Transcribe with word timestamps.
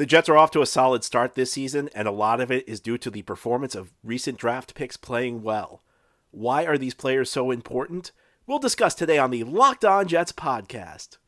The 0.00 0.06
Jets 0.06 0.30
are 0.30 0.36
off 0.38 0.50
to 0.52 0.62
a 0.62 0.66
solid 0.66 1.04
start 1.04 1.34
this 1.34 1.52
season, 1.52 1.90
and 1.94 2.08
a 2.08 2.10
lot 2.10 2.40
of 2.40 2.50
it 2.50 2.66
is 2.66 2.80
due 2.80 2.96
to 2.96 3.10
the 3.10 3.20
performance 3.20 3.74
of 3.74 3.92
recent 4.02 4.38
draft 4.38 4.74
picks 4.74 4.96
playing 4.96 5.42
well. 5.42 5.82
Why 6.30 6.64
are 6.64 6.78
these 6.78 6.94
players 6.94 7.30
so 7.30 7.50
important? 7.50 8.10
We'll 8.46 8.58
discuss 8.60 8.94
today 8.94 9.18
on 9.18 9.30
the 9.30 9.44
Locked 9.44 9.84
On 9.84 10.08
Jets 10.08 10.32
podcast. 10.32 11.18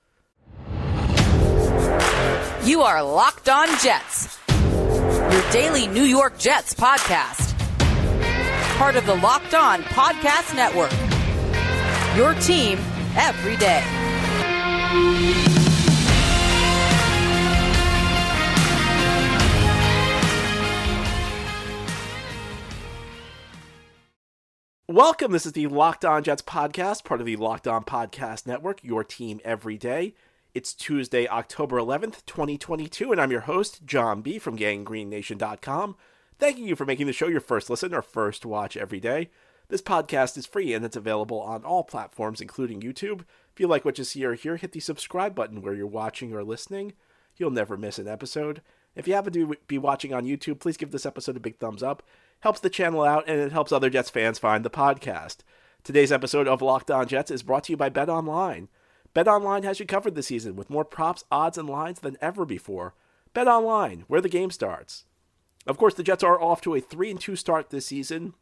You 2.64 2.80
are 2.80 3.03
Locked 3.03 3.50
On 3.50 3.69
Jets, 3.78 4.38
your 4.48 5.50
daily 5.50 5.86
New 5.86 6.04
York 6.04 6.38
Jets 6.38 6.72
podcast. 6.72 7.52
Part 8.78 8.96
of 8.96 9.04
the 9.04 9.16
Locked 9.16 9.52
On 9.52 9.82
Podcast 9.82 10.56
Network. 10.56 10.92
Your 12.16 12.32
team 12.40 12.78
every 13.18 13.58
day. 13.58 13.84
Welcome. 24.92 25.32
This 25.32 25.46
is 25.46 25.52
the 25.52 25.69
Locked 25.69 26.05
On 26.05 26.23
Jets 26.23 26.42
podcast, 26.42 27.02
part 27.05 27.20
of 27.20 27.27
the 27.27 27.37
Locked 27.37 27.66
On 27.66 27.83
Podcast 27.83 28.46
Network, 28.46 28.84
your 28.84 29.02
team 29.02 29.41
every 29.42 29.78
day. 29.78 30.14
It's 30.55 30.74
Tuesday, 30.74 31.27
October 31.27 31.78
11th, 31.78 32.27
2022, 32.27 33.10
and 33.10 33.19
I'm 33.19 33.30
your 33.30 33.41
host, 33.41 33.86
John 33.86 34.20
B. 34.20 34.38
from 34.38 34.59
GangGreenNation.com. 34.59 35.97
Thanking 36.38 36.69
you 36.69 36.77
for 36.77 36.84
making 36.84 37.06
the 37.06 37.14
show 37.14 37.27
your 37.27 37.41
first 37.41 37.70
listen 37.70 37.95
or 37.95 38.02
first 38.02 38.45
watch 38.45 38.77
every 38.77 39.00
day. 39.00 39.30
This 39.69 39.80
podcast 39.80 40.36
is 40.36 40.45
free 40.45 40.74
and 40.74 40.84
it's 40.84 40.95
available 40.95 41.41
on 41.41 41.64
all 41.64 41.84
platforms, 41.84 42.42
including 42.42 42.83
YouTube. 42.83 43.22
If 43.50 43.61
you 43.61 43.69
like 43.69 43.86
what 43.86 43.97
you 43.97 44.05
see 44.05 44.27
or 44.27 44.34
hear, 44.34 44.56
hit 44.56 44.72
the 44.72 44.80
subscribe 44.80 45.34
button 45.34 45.62
where 45.62 45.72
you're 45.72 45.86
watching 45.86 46.34
or 46.34 46.45
listening. 46.45 46.92
You'll 47.38 47.50
never 47.50 47.78
miss 47.78 47.98
an 47.98 48.09
episode. 48.09 48.61
If 48.95 49.09
you 49.09 49.14
happen 49.14 49.33
to 49.33 49.56
be 49.66 49.78
watching 49.78 50.12
on 50.12 50.27
YouTube, 50.27 50.61
please 50.61 50.77
give 50.77 50.91
this 50.91 51.06
episode 51.06 51.38
a 51.38 51.41
big 51.41 51.56
thumbs 51.56 51.83
up. 51.83 52.03
Helps 52.42 52.58
the 52.58 52.70
channel 52.70 53.04
out 53.04 53.28
and 53.28 53.40
it 53.40 53.52
helps 53.52 53.70
other 53.70 53.88
Jets 53.88 54.10
fans 54.10 54.40
find 54.40 54.64
the 54.64 54.70
podcast. 54.70 55.38
Today's 55.84 56.10
episode 56.10 56.48
of 56.48 56.60
Locked 56.60 56.90
On 56.90 57.06
Jets 57.06 57.30
is 57.30 57.44
brought 57.44 57.62
to 57.64 57.72
you 57.72 57.76
by 57.76 57.88
Bet 57.88 58.08
Online. 58.08 58.68
Bet 59.14 59.28
Online 59.28 59.62
has 59.62 59.78
you 59.78 59.86
covered 59.86 60.16
this 60.16 60.26
season 60.26 60.56
with 60.56 60.68
more 60.68 60.84
props, 60.84 61.22
odds, 61.30 61.56
and 61.56 61.70
lines 61.70 62.00
than 62.00 62.16
ever 62.20 62.44
before. 62.44 62.94
Bet 63.32 63.46
Online, 63.46 64.04
where 64.08 64.20
the 64.20 64.28
game 64.28 64.50
starts. 64.50 65.04
Of 65.68 65.78
course, 65.78 65.94
the 65.94 66.02
Jets 66.02 66.24
are 66.24 66.42
off 66.42 66.60
to 66.62 66.74
a 66.74 66.80
3 66.80 67.12
and 67.12 67.20
2 67.20 67.36
start 67.36 67.70
this 67.70 67.86
season. 67.86 68.34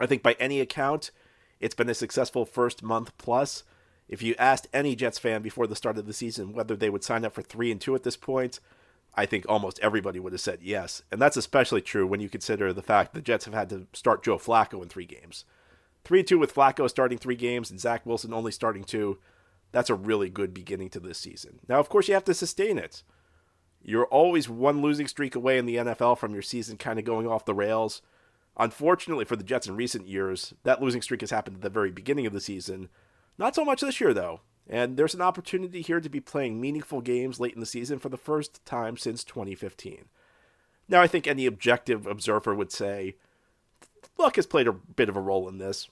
I 0.00 0.06
think 0.06 0.22
by 0.22 0.36
any 0.40 0.58
account, 0.58 1.10
it's 1.60 1.74
been 1.74 1.90
a 1.90 1.94
successful 1.94 2.46
first 2.46 2.82
month 2.82 3.12
plus. 3.18 3.62
If 4.08 4.22
you 4.22 4.34
asked 4.38 4.68
any 4.72 4.96
Jets 4.96 5.18
fan 5.18 5.42
before 5.42 5.66
the 5.66 5.76
start 5.76 5.98
of 5.98 6.06
the 6.06 6.14
season 6.14 6.54
whether 6.54 6.76
they 6.76 6.88
would 6.88 7.04
sign 7.04 7.26
up 7.26 7.34
for 7.34 7.42
3 7.42 7.70
and 7.72 7.80
2 7.80 7.94
at 7.94 8.04
this 8.04 8.16
point, 8.16 8.58
I 9.16 9.26
think 9.26 9.44
almost 9.48 9.78
everybody 9.80 10.18
would 10.18 10.32
have 10.32 10.40
said 10.40 10.60
yes. 10.62 11.02
And 11.12 11.20
that's 11.20 11.36
especially 11.36 11.80
true 11.80 12.06
when 12.06 12.20
you 12.20 12.28
consider 12.28 12.72
the 12.72 12.82
fact 12.82 13.14
the 13.14 13.20
Jets 13.20 13.44
have 13.44 13.54
had 13.54 13.68
to 13.70 13.86
start 13.92 14.24
Joe 14.24 14.38
Flacco 14.38 14.82
in 14.82 14.88
3 14.88 15.06
games. 15.06 15.44
3 16.04 16.22
2 16.22 16.38
with 16.38 16.54
Flacco 16.54 16.88
starting 16.88 17.18
3 17.18 17.36
games 17.36 17.70
and 17.70 17.80
Zach 17.80 18.04
Wilson 18.04 18.34
only 18.34 18.52
starting 18.52 18.84
2. 18.84 19.18
That's 19.72 19.90
a 19.90 19.94
really 19.94 20.28
good 20.28 20.52
beginning 20.52 20.90
to 20.90 21.00
this 21.00 21.18
season. 21.18 21.60
Now, 21.68 21.80
of 21.80 21.88
course, 21.88 22.08
you 22.08 22.14
have 22.14 22.24
to 22.24 22.34
sustain 22.34 22.78
it. 22.78 23.02
You're 23.82 24.06
always 24.06 24.48
one 24.48 24.80
losing 24.80 25.06
streak 25.06 25.34
away 25.34 25.58
in 25.58 25.66
the 25.66 25.76
NFL 25.76 26.18
from 26.18 26.32
your 26.32 26.42
season 26.42 26.76
kind 26.76 26.98
of 26.98 27.04
going 27.04 27.26
off 27.26 27.44
the 27.44 27.54
rails. 27.54 28.00
Unfortunately 28.56 29.24
for 29.24 29.36
the 29.36 29.44
Jets 29.44 29.66
in 29.66 29.76
recent 29.76 30.06
years, 30.06 30.54
that 30.62 30.80
losing 30.80 31.02
streak 31.02 31.20
has 31.20 31.30
happened 31.30 31.56
at 31.56 31.62
the 31.62 31.68
very 31.68 31.90
beginning 31.90 32.26
of 32.26 32.32
the 32.32 32.40
season. 32.40 32.88
Not 33.36 33.54
so 33.54 33.64
much 33.64 33.80
this 33.80 34.00
year, 34.00 34.14
though. 34.14 34.40
And 34.68 34.96
there's 34.96 35.14
an 35.14 35.20
opportunity 35.20 35.82
here 35.82 36.00
to 36.00 36.08
be 36.08 36.20
playing 36.20 36.60
meaningful 36.60 37.00
games 37.00 37.38
late 37.38 37.54
in 37.54 37.60
the 37.60 37.66
season 37.66 37.98
for 37.98 38.08
the 38.08 38.16
first 38.16 38.64
time 38.64 38.96
since 38.96 39.22
2015. 39.24 40.06
Now, 40.88 41.00
I 41.00 41.06
think 41.06 41.26
any 41.26 41.46
objective 41.46 42.06
observer 42.06 42.54
would 42.54 42.72
say 42.72 43.16
luck 44.18 44.36
has 44.36 44.46
played 44.46 44.68
a 44.68 44.72
bit 44.72 45.08
of 45.08 45.16
a 45.16 45.20
role 45.20 45.48
in 45.48 45.58
this. 45.58 45.88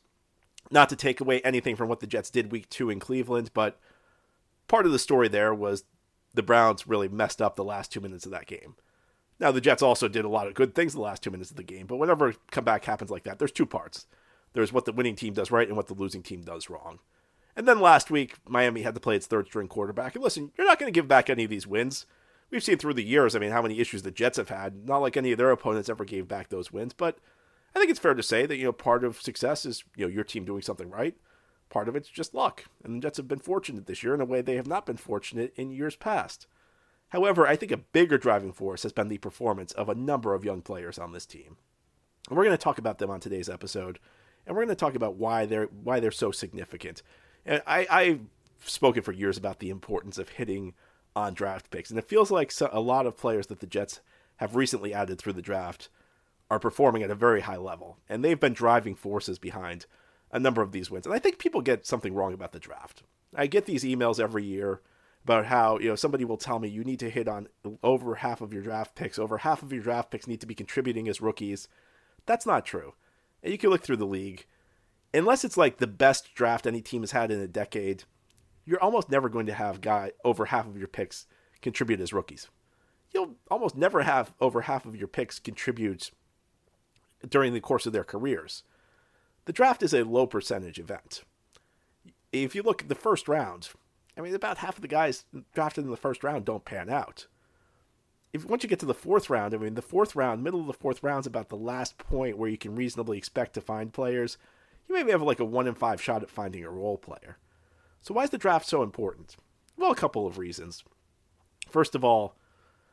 Not 0.70 0.88
to 0.88 0.96
take 0.96 1.20
away 1.20 1.40
anything 1.40 1.76
from 1.76 1.88
what 1.88 2.00
the 2.00 2.06
Jets 2.06 2.30
did 2.30 2.52
week 2.52 2.68
two 2.70 2.88
in 2.88 2.98
Cleveland, 2.98 3.50
but 3.52 3.78
part 4.68 4.86
of 4.86 4.92
the 4.92 4.98
story 4.98 5.28
there 5.28 5.54
was 5.54 5.84
the 6.34 6.42
Browns 6.42 6.86
really 6.86 7.08
messed 7.08 7.42
up 7.42 7.56
the 7.56 7.64
last 7.64 7.92
two 7.92 8.00
minutes 8.00 8.24
of 8.24 8.32
that 8.32 8.46
game. 8.46 8.76
Now, 9.38 9.50
the 9.50 9.60
Jets 9.60 9.82
also 9.82 10.08
did 10.08 10.24
a 10.24 10.30
lot 10.30 10.46
of 10.46 10.54
good 10.54 10.74
things 10.74 10.94
the 10.94 11.00
last 11.00 11.22
two 11.22 11.30
minutes 11.30 11.50
of 11.50 11.56
the 11.56 11.62
game, 11.62 11.86
but 11.86 11.96
whenever 11.96 12.28
a 12.28 12.34
comeback 12.50 12.84
happens 12.84 13.10
like 13.10 13.24
that, 13.24 13.38
there's 13.38 13.52
two 13.52 13.66
parts. 13.66 14.06
There's 14.52 14.72
what 14.72 14.84
the 14.84 14.92
winning 14.92 15.16
team 15.16 15.34
does 15.34 15.50
right 15.50 15.66
and 15.66 15.76
what 15.76 15.88
the 15.88 15.94
losing 15.94 16.22
team 16.22 16.42
does 16.42 16.70
wrong. 16.70 17.00
And 17.56 17.68
then 17.68 17.80
last 17.80 18.10
week, 18.10 18.36
Miami 18.48 18.82
had 18.82 18.94
to 18.94 19.00
play 19.00 19.16
its 19.16 19.26
third 19.26 19.46
string 19.46 19.68
quarterback. 19.68 20.14
And 20.14 20.24
listen, 20.24 20.52
you're 20.56 20.66
not 20.66 20.78
going 20.78 20.92
to 20.92 20.96
give 20.96 21.08
back 21.08 21.28
any 21.28 21.44
of 21.44 21.50
these 21.50 21.66
wins. 21.66 22.06
We've 22.50 22.62
seen 22.62 22.78
through 22.78 22.94
the 22.94 23.04
years, 23.04 23.34
I 23.34 23.38
mean, 23.38 23.50
how 23.50 23.62
many 23.62 23.78
issues 23.78 24.02
the 24.02 24.10
Jets 24.10 24.36
have 24.36 24.48
had. 24.48 24.86
Not 24.86 24.98
like 24.98 25.16
any 25.16 25.32
of 25.32 25.38
their 25.38 25.50
opponents 25.50 25.88
ever 25.88 26.04
gave 26.04 26.28
back 26.28 26.48
those 26.48 26.72
wins, 26.72 26.92
but 26.92 27.18
I 27.74 27.78
think 27.78 27.90
it's 27.90 28.00
fair 28.00 28.14
to 28.14 28.22
say 28.22 28.46
that, 28.46 28.56
you 28.56 28.64
know, 28.64 28.72
part 28.72 29.04
of 29.04 29.20
success 29.20 29.64
is, 29.64 29.84
you 29.96 30.04
know, 30.04 30.12
your 30.12 30.24
team 30.24 30.44
doing 30.44 30.62
something 30.62 30.90
right. 30.90 31.14
Part 31.70 31.88
of 31.88 31.96
it's 31.96 32.08
just 32.08 32.34
luck. 32.34 32.64
And 32.84 32.96
the 32.96 33.06
Jets 33.06 33.16
have 33.16 33.28
been 33.28 33.38
fortunate 33.38 33.86
this 33.86 34.02
year 34.02 34.14
in 34.14 34.20
a 34.20 34.26
way 34.26 34.42
they 34.42 34.56
have 34.56 34.66
not 34.66 34.84
been 34.84 34.98
fortunate 34.98 35.52
in 35.56 35.70
years 35.70 35.96
past. 35.96 36.46
However, 37.08 37.46
I 37.46 37.56
think 37.56 37.72
a 37.72 37.76
bigger 37.76 38.16
driving 38.16 38.52
force 38.52 38.82
has 38.84 38.92
been 38.92 39.08
the 39.08 39.18
performance 39.18 39.72
of 39.72 39.88
a 39.88 39.94
number 39.94 40.34
of 40.34 40.44
young 40.44 40.62
players 40.62 40.98
on 40.98 41.12
this 41.12 41.26
team. 41.26 41.56
And 42.28 42.36
we're 42.36 42.44
going 42.44 42.56
to 42.56 42.62
talk 42.62 42.78
about 42.78 42.98
them 42.98 43.10
on 43.10 43.20
today's 43.20 43.50
episode, 43.50 43.98
and 44.46 44.54
we're 44.54 44.64
going 44.64 44.74
to 44.74 44.80
talk 44.80 44.94
about 44.94 45.16
why 45.16 45.44
they're 45.44 45.66
why 45.66 46.00
they're 46.00 46.10
so 46.10 46.30
significant. 46.30 47.02
And 47.44 47.62
I, 47.66 47.86
I've 47.90 48.20
spoken 48.64 49.02
for 49.02 49.12
years 49.12 49.36
about 49.36 49.58
the 49.58 49.70
importance 49.70 50.18
of 50.18 50.30
hitting 50.30 50.74
on 51.14 51.34
draft 51.34 51.70
picks, 51.70 51.90
and 51.90 51.98
it 51.98 52.08
feels 52.08 52.30
like 52.30 52.52
a 52.60 52.80
lot 52.80 53.06
of 53.06 53.16
players 53.16 53.48
that 53.48 53.60
the 53.60 53.66
Jets 53.66 54.00
have 54.36 54.56
recently 54.56 54.94
added 54.94 55.18
through 55.18 55.34
the 55.34 55.42
draft 55.42 55.88
are 56.50 56.58
performing 56.58 57.02
at 57.02 57.10
a 57.10 57.14
very 57.14 57.42
high 57.42 57.56
level, 57.56 57.98
and 58.08 58.24
they've 58.24 58.40
been 58.40 58.52
driving 58.52 58.94
forces 58.94 59.38
behind 59.38 59.86
a 60.30 60.38
number 60.38 60.62
of 60.62 60.72
these 60.72 60.90
wins. 60.90 61.06
And 61.06 61.14
I 61.14 61.18
think 61.18 61.38
people 61.38 61.60
get 61.60 61.86
something 61.86 62.14
wrong 62.14 62.32
about 62.32 62.52
the 62.52 62.58
draft. 62.58 63.02
I 63.34 63.46
get 63.46 63.66
these 63.66 63.84
emails 63.84 64.20
every 64.20 64.44
year 64.44 64.80
about 65.24 65.46
how 65.46 65.78
you 65.78 65.88
know 65.88 65.94
somebody 65.94 66.24
will 66.24 66.36
tell 66.36 66.58
me 66.58 66.68
you 66.68 66.84
need 66.84 66.98
to 67.00 67.10
hit 67.10 67.28
on 67.28 67.48
over 67.82 68.16
half 68.16 68.40
of 68.40 68.52
your 68.52 68.62
draft 68.62 68.94
picks. 68.94 69.18
Over 69.18 69.38
half 69.38 69.62
of 69.62 69.72
your 69.72 69.82
draft 69.82 70.10
picks 70.10 70.26
need 70.26 70.40
to 70.40 70.46
be 70.46 70.54
contributing 70.54 71.08
as 71.08 71.20
rookies. 71.20 71.68
That's 72.26 72.46
not 72.46 72.66
true. 72.66 72.94
And 73.42 73.52
you 73.52 73.58
can 73.58 73.70
look 73.70 73.82
through 73.82 73.96
the 73.96 74.06
league. 74.06 74.46
Unless 75.14 75.44
it's 75.44 75.56
like 75.56 75.76
the 75.76 75.86
best 75.86 76.34
draft 76.34 76.66
any 76.66 76.80
team 76.80 77.02
has 77.02 77.12
had 77.12 77.30
in 77.30 77.40
a 77.40 77.46
decade, 77.46 78.04
you're 78.64 78.82
almost 78.82 79.10
never 79.10 79.28
going 79.28 79.46
to 79.46 79.54
have 79.54 79.80
guy 79.80 80.12
over 80.24 80.46
half 80.46 80.66
of 80.66 80.78
your 80.78 80.88
picks 80.88 81.26
contribute 81.60 82.00
as 82.00 82.12
rookies. 82.12 82.48
You'll 83.12 83.36
almost 83.50 83.76
never 83.76 84.02
have 84.02 84.32
over 84.40 84.62
half 84.62 84.86
of 84.86 84.96
your 84.96 85.08
picks 85.08 85.38
contribute 85.38 86.10
during 87.28 87.52
the 87.52 87.60
course 87.60 87.86
of 87.86 87.92
their 87.92 88.04
careers. 88.04 88.62
The 89.44 89.52
draft 89.52 89.82
is 89.82 89.92
a 89.92 90.04
low 90.04 90.26
percentage 90.26 90.78
event. 90.78 91.22
If 92.32 92.54
you 92.54 92.62
look 92.62 92.82
at 92.82 92.88
the 92.88 92.94
first 92.94 93.28
round, 93.28 93.68
I 94.16 94.20
mean, 94.20 94.34
about 94.34 94.58
half 94.58 94.76
of 94.76 94.82
the 94.82 94.88
guys 94.88 95.24
drafted 95.54 95.84
in 95.84 95.90
the 95.90 95.96
first 95.96 96.24
round 96.24 96.44
don't 96.44 96.64
pan 96.64 96.88
out. 96.88 97.26
If 98.32 98.46
once 98.46 98.62
you 98.62 98.68
get 98.68 98.78
to 98.80 98.86
the 98.86 98.94
fourth 98.94 99.28
round, 99.28 99.52
I 99.52 99.58
mean, 99.58 99.74
the 99.74 99.82
fourth 99.82 100.16
round, 100.16 100.42
middle 100.42 100.60
of 100.60 100.66
the 100.66 100.72
fourth 100.72 101.02
round 101.02 101.20
is 101.20 101.26
about 101.26 101.50
the 101.50 101.56
last 101.56 101.98
point 101.98 102.38
where 102.38 102.48
you 102.48 102.56
can 102.56 102.74
reasonably 102.74 103.18
expect 103.18 103.52
to 103.54 103.60
find 103.60 103.92
players. 103.92 104.38
You 104.88 104.94
maybe 104.94 105.12
have 105.12 105.22
like 105.22 105.40
a 105.40 105.44
one 105.44 105.66
in 105.66 105.74
five 105.74 106.00
shot 106.00 106.22
at 106.22 106.30
finding 106.30 106.64
a 106.64 106.70
role 106.70 106.98
player. 106.98 107.38
So 108.00 108.14
why 108.14 108.24
is 108.24 108.30
the 108.30 108.38
draft 108.38 108.66
so 108.66 108.82
important? 108.82 109.36
Well, 109.76 109.90
a 109.90 109.96
couple 109.96 110.26
of 110.26 110.38
reasons. 110.38 110.84
First 111.68 111.94
of 111.94 112.04
all, 112.04 112.36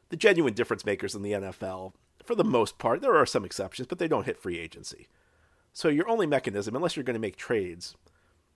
the 0.09 0.17
genuine 0.17 0.53
difference 0.53 0.85
makers 0.85 1.15
in 1.15 1.21
the 1.21 1.33
NFL, 1.33 1.93
for 2.23 2.35
the 2.35 2.43
most 2.43 2.77
part, 2.77 3.01
there 3.01 3.15
are 3.15 3.25
some 3.25 3.45
exceptions, 3.45 3.87
but 3.87 3.99
they 3.99 4.07
don't 4.07 4.25
hit 4.25 4.41
free 4.41 4.59
agency. 4.59 5.07
So 5.73 5.87
your 5.87 6.09
only 6.09 6.27
mechanism, 6.27 6.75
unless 6.75 6.95
you're 6.95 7.03
going 7.03 7.15
to 7.15 7.19
make 7.19 7.35
trades, 7.35 7.95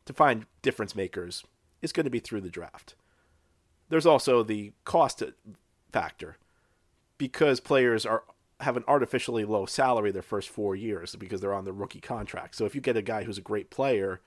to 0.06 0.14
find 0.14 0.46
difference 0.62 0.96
makers 0.96 1.44
is 1.82 1.92
going 1.92 2.06
to 2.06 2.10
be 2.10 2.20
through 2.20 2.42
the 2.42 2.50
draft. 2.50 2.96
There's 3.90 4.06
also 4.06 4.44
the 4.44 4.74
cost 4.86 5.22
factor 5.92 6.38
because 7.18 7.60
players 7.60 8.06
are 8.06 8.24
have 8.60 8.78
an 8.78 8.84
artificially 8.88 9.46
low 9.46 9.66
salary 9.66 10.12
their 10.12 10.22
first 10.22 10.50
four 10.50 10.76
years 10.76 11.16
because 11.16 11.42
they're 11.42 11.54
on 11.54 11.66
the 11.66 11.74
rookie 11.74 12.00
contract. 12.00 12.56
So 12.56 12.66
if 12.66 12.76
you 12.76 12.82
get 12.82 12.98
a 12.98 13.02
guy 13.02 13.24
who's 13.24 13.38
a 13.38 13.42
great 13.42 13.70
player, 13.70 14.22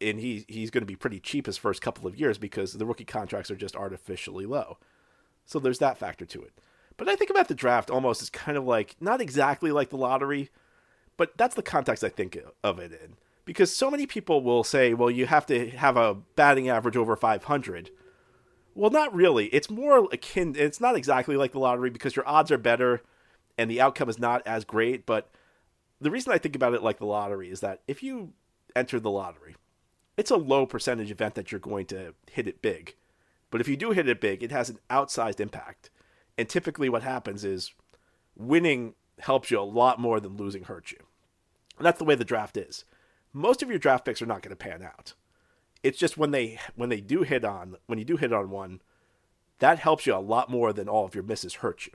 and 0.00 0.20
he 0.20 0.44
he's 0.48 0.70
going 0.70 0.82
to 0.82 0.86
be 0.86 0.96
pretty 0.96 1.20
cheap 1.20 1.46
his 1.46 1.56
first 1.56 1.80
couple 1.80 2.06
of 2.06 2.18
years 2.18 2.36
because 2.36 2.74
the 2.74 2.86
rookie 2.86 3.04
contracts 3.04 3.50
are 3.50 3.56
just 3.56 3.76
artificially 3.76 4.44
low. 4.44 4.78
So 5.46 5.58
there's 5.58 5.78
that 5.78 5.96
factor 5.96 6.26
to 6.26 6.42
it. 6.42 6.52
But 6.96 7.08
I 7.08 7.16
think 7.16 7.30
about 7.30 7.48
the 7.48 7.54
draft 7.54 7.90
almost 7.90 8.22
as 8.22 8.30
kind 8.30 8.58
of 8.58 8.64
like 8.64 8.96
not 9.00 9.20
exactly 9.20 9.70
like 9.70 9.90
the 9.90 9.96
lottery, 9.96 10.50
but 11.16 11.36
that's 11.36 11.54
the 11.54 11.62
context 11.62 12.04
I 12.04 12.08
think 12.08 12.38
of 12.62 12.78
it 12.78 12.92
in 12.92 13.16
because 13.46 13.74
so 13.74 13.90
many 13.90 14.06
people 14.06 14.42
will 14.42 14.64
say, 14.64 14.92
well, 14.92 15.10
you 15.10 15.24
have 15.24 15.46
to 15.46 15.70
have 15.70 15.96
a 15.96 16.14
batting 16.34 16.68
average 16.68 16.96
over 16.96 17.16
500. 17.16 17.90
Well, 18.76 18.90
not 18.90 19.14
really. 19.14 19.46
It's 19.46 19.70
more 19.70 20.06
akin, 20.12 20.54
it's 20.54 20.82
not 20.82 20.96
exactly 20.96 21.34
like 21.34 21.52
the 21.52 21.58
lottery 21.58 21.88
because 21.88 22.14
your 22.14 22.28
odds 22.28 22.52
are 22.52 22.58
better 22.58 23.00
and 23.56 23.70
the 23.70 23.80
outcome 23.80 24.10
is 24.10 24.18
not 24.18 24.46
as 24.46 24.66
great. 24.66 25.06
But 25.06 25.30
the 25.98 26.10
reason 26.10 26.30
I 26.30 26.38
think 26.38 26.54
about 26.54 26.74
it 26.74 26.82
like 26.82 26.98
the 26.98 27.06
lottery 27.06 27.50
is 27.50 27.60
that 27.60 27.80
if 27.88 28.02
you 28.02 28.34
enter 28.76 29.00
the 29.00 29.10
lottery, 29.10 29.56
it's 30.18 30.30
a 30.30 30.36
low 30.36 30.66
percentage 30.66 31.10
event 31.10 31.36
that 31.36 31.50
you're 31.50 31.58
going 31.58 31.86
to 31.86 32.12
hit 32.30 32.46
it 32.46 32.60
big. 32.60 32.96
But 33.50 33.62
if 33.62 33.68
you 33.68 33.78
do 33.78 33.92
hit 33.92 34.10
it 34.10 34.20
big, 34.20 34.42
it 34.42 34.52
has 34.52 34.68
an 34.68 34.78
outsized 34.90 35.40
impact. 35.40 35.88
And 36.36 36.46
typically, 36.46 36.90
what 36.90 37.02
happens 37.02 37.44
is 37.44 37.72
winning 38.36 38.92
helps 39.20 39.50
you 39.50 39.58
a 39.58 39.62
lot 39.62 39.98
more 39.98 40.20
than 40.20 40.36
losing 40.36 40.64
hurts 40.64 40.92
you. 40.92 40.98
And 41.78 41.86
that's 41.86 41.98
the 41.98 42.04
way 42.04 42.14
the 42.14 42.24
draft 42.24 42.58
is. 42.58 42.84
Most 43.32 43.62
of 43.62 43.70
your 43.70 43.78
draft 43.78 44.04
picks 44.04 44.20
are 44.20 44.26
not 44.26 44.42
going 44.42 44.50
to 44.50 44.56
pan 44.56 44.82
out. 44.82 45.14
It's 45.86 45.98
just 45.98 46.18
when 46.18 46.32
they 46.32 46.58
when 46.74 46.88
they 46.88 47.00
do 47.00 47.22
hit 47.22 47.44
on 47.44 47.76
when 47.86 48.00
you 48.00 48.04
do 48.04 48.16
hit 48.16 48.32
on 48.32 48.50
one, 48.50 48.82
that 49.60 49.78
helps 49.78 50.04
you 50.04 50.14
a 50.14 50.18
lot 50.18 50.50
more 50.50 50.72
than 50.72 50.88
all 50.88 51.04
of 51.04 51.14
your 51.14 51.22
misses 51.22 51.54
hurt 51.54 51.86
you. 51.86 51.92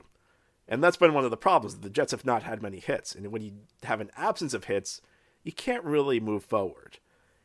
And 0.66 0.82
that's 0.82 0.96
been 0.96 1.12
one 1.12 1.24
of 1.24 1.30
the 1.30 1.36
problems. 1.36 1.76
The 1.76 1.90
Jets 1.90 2.12
have 2.12 2.24
not 2.24 2.42
had 2.42 2.62
many 2.62 2.80
hits. 2.80 3.14
And 3.14 3.30
when 3.30 3.42
you 3.42 3.52
have 3.82 4.00
an 4.00 4.10
absence 4.16 4.54
of 4.54 4.64
hits, 4.64 5.02
you 5.42 5.52
can't 5.52 5.84
really 5.84 6.20
move 6.20 6.42
forward. 6.42 7.00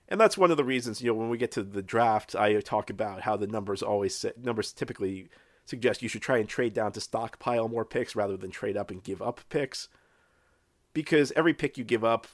And 0.07 0.21
that's 0.21 0.37
one 0.37 0.49
of 0.49 0.55
the 0.55 0.63
reasons, 0.63 1.01
you 1.01 1.09
know, 1.09 1.15
when 1.15 1.27
we 1.27 1.37
get 1.37 1.51
to 1.51 1.63
the 1.63 1.81
draft, 1.81 2.33
I 2.33 2.61
talk 2.61 2.89
about 2.89 3.21
how 3.21 3.35
the 3.35 3.47
numbers 3.47 3.83
always 3.83 4.25
numbers 4.41 4.71
typically 4.71 5.27
suggest 5.65 6.01
you 6.01 6.07
should 6.07 6.21
try 6.21 6.37
and 6.37 6.47
trade 6.47 6.73
down 6.73 6.93
to 6.93 7.01
stockpile 7.01 7.67
more 7.67 7.83
picks 7.83 8.15
rather 8.15 8.37
than 8.37 8.51
trade 8.51 8.77
up 8.77 8.89
and 8.89 9.03
give 9.03 9.21
up 9.21 9.41
picks. 9.49 9.89
Because 10.93 11.33
every 11.35 11.53
pick 11.53 11.77
you 11.77 11.83
give 11.83 12.05
up 12.05 12.25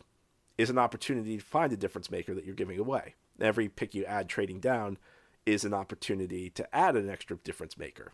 is 0.59 0.69
an 0.69 0.77
opportunity 0.77 1.37
to 1.37 1.43
find 1.43 1.73
a 1.73 1.77
difference 1.77 2.11
maker 2.11 2.35
that 2.35 2.45
you're 2.45 2.53
giving 2.53 2.77
away. 2.77 3.15
Every 3.39 3.69
pick 3.69 3.95
you 3.95 4.05
add 4.05 4.29
trading 4.29 4.59
down 4.59 4.97
is 5.45 5.65
an 5.65 5.73
opportunity 5.73 6.49
to 6.51 6.75
add 6.75 6.95
an 6.95 7.09
extra 7.09 7.37
difference 7.37 7.77
maker. 7.77 8.13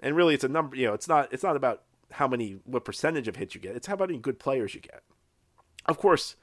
And 0.00 0.14
really 0.14 0.34
it's 0.34 0.44
a 0.44 0.48
number, 0.48 0.76
you 0.76 0.86
know, 0.86 0.94
it's 0.94 1.08
not 1.08 1.32
it's 1.32 1.42
not 1.42 1.56
about 1.56 1.82
how 2.12 2.28
many 2.28 2.58
what 2.64 2.84
percentage 2.84 3.28
of 3.28 3.36
hits 3.36 3.54
you 3.54 3.60
get. 3.60 3.76
It's 3.76 3.86
how 3.86 3.96
many 3.96 4.16
good 4.16 4.38
players 4.38 4.74
you 4.74 4.80
get. 4.80 5.02
Of 5.86 5.98
course, 5.98 6.36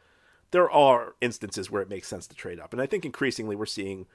there 0.51 0.69
are 0.69 1.16
instances 1.22 1.72
where 1.72 1.81
it 1.81 1.89
makes 1.89 2.07
sense 2.07 2.27
to 2.27 2.36
trade 2.36 2.60
up. 2.60 2.74
And 2.74 2.81
I 2.81 2.86
think 2.86 3.06
increasingly 3.06 3.56
we're 3.56 3.66
seeing 3.66 4.06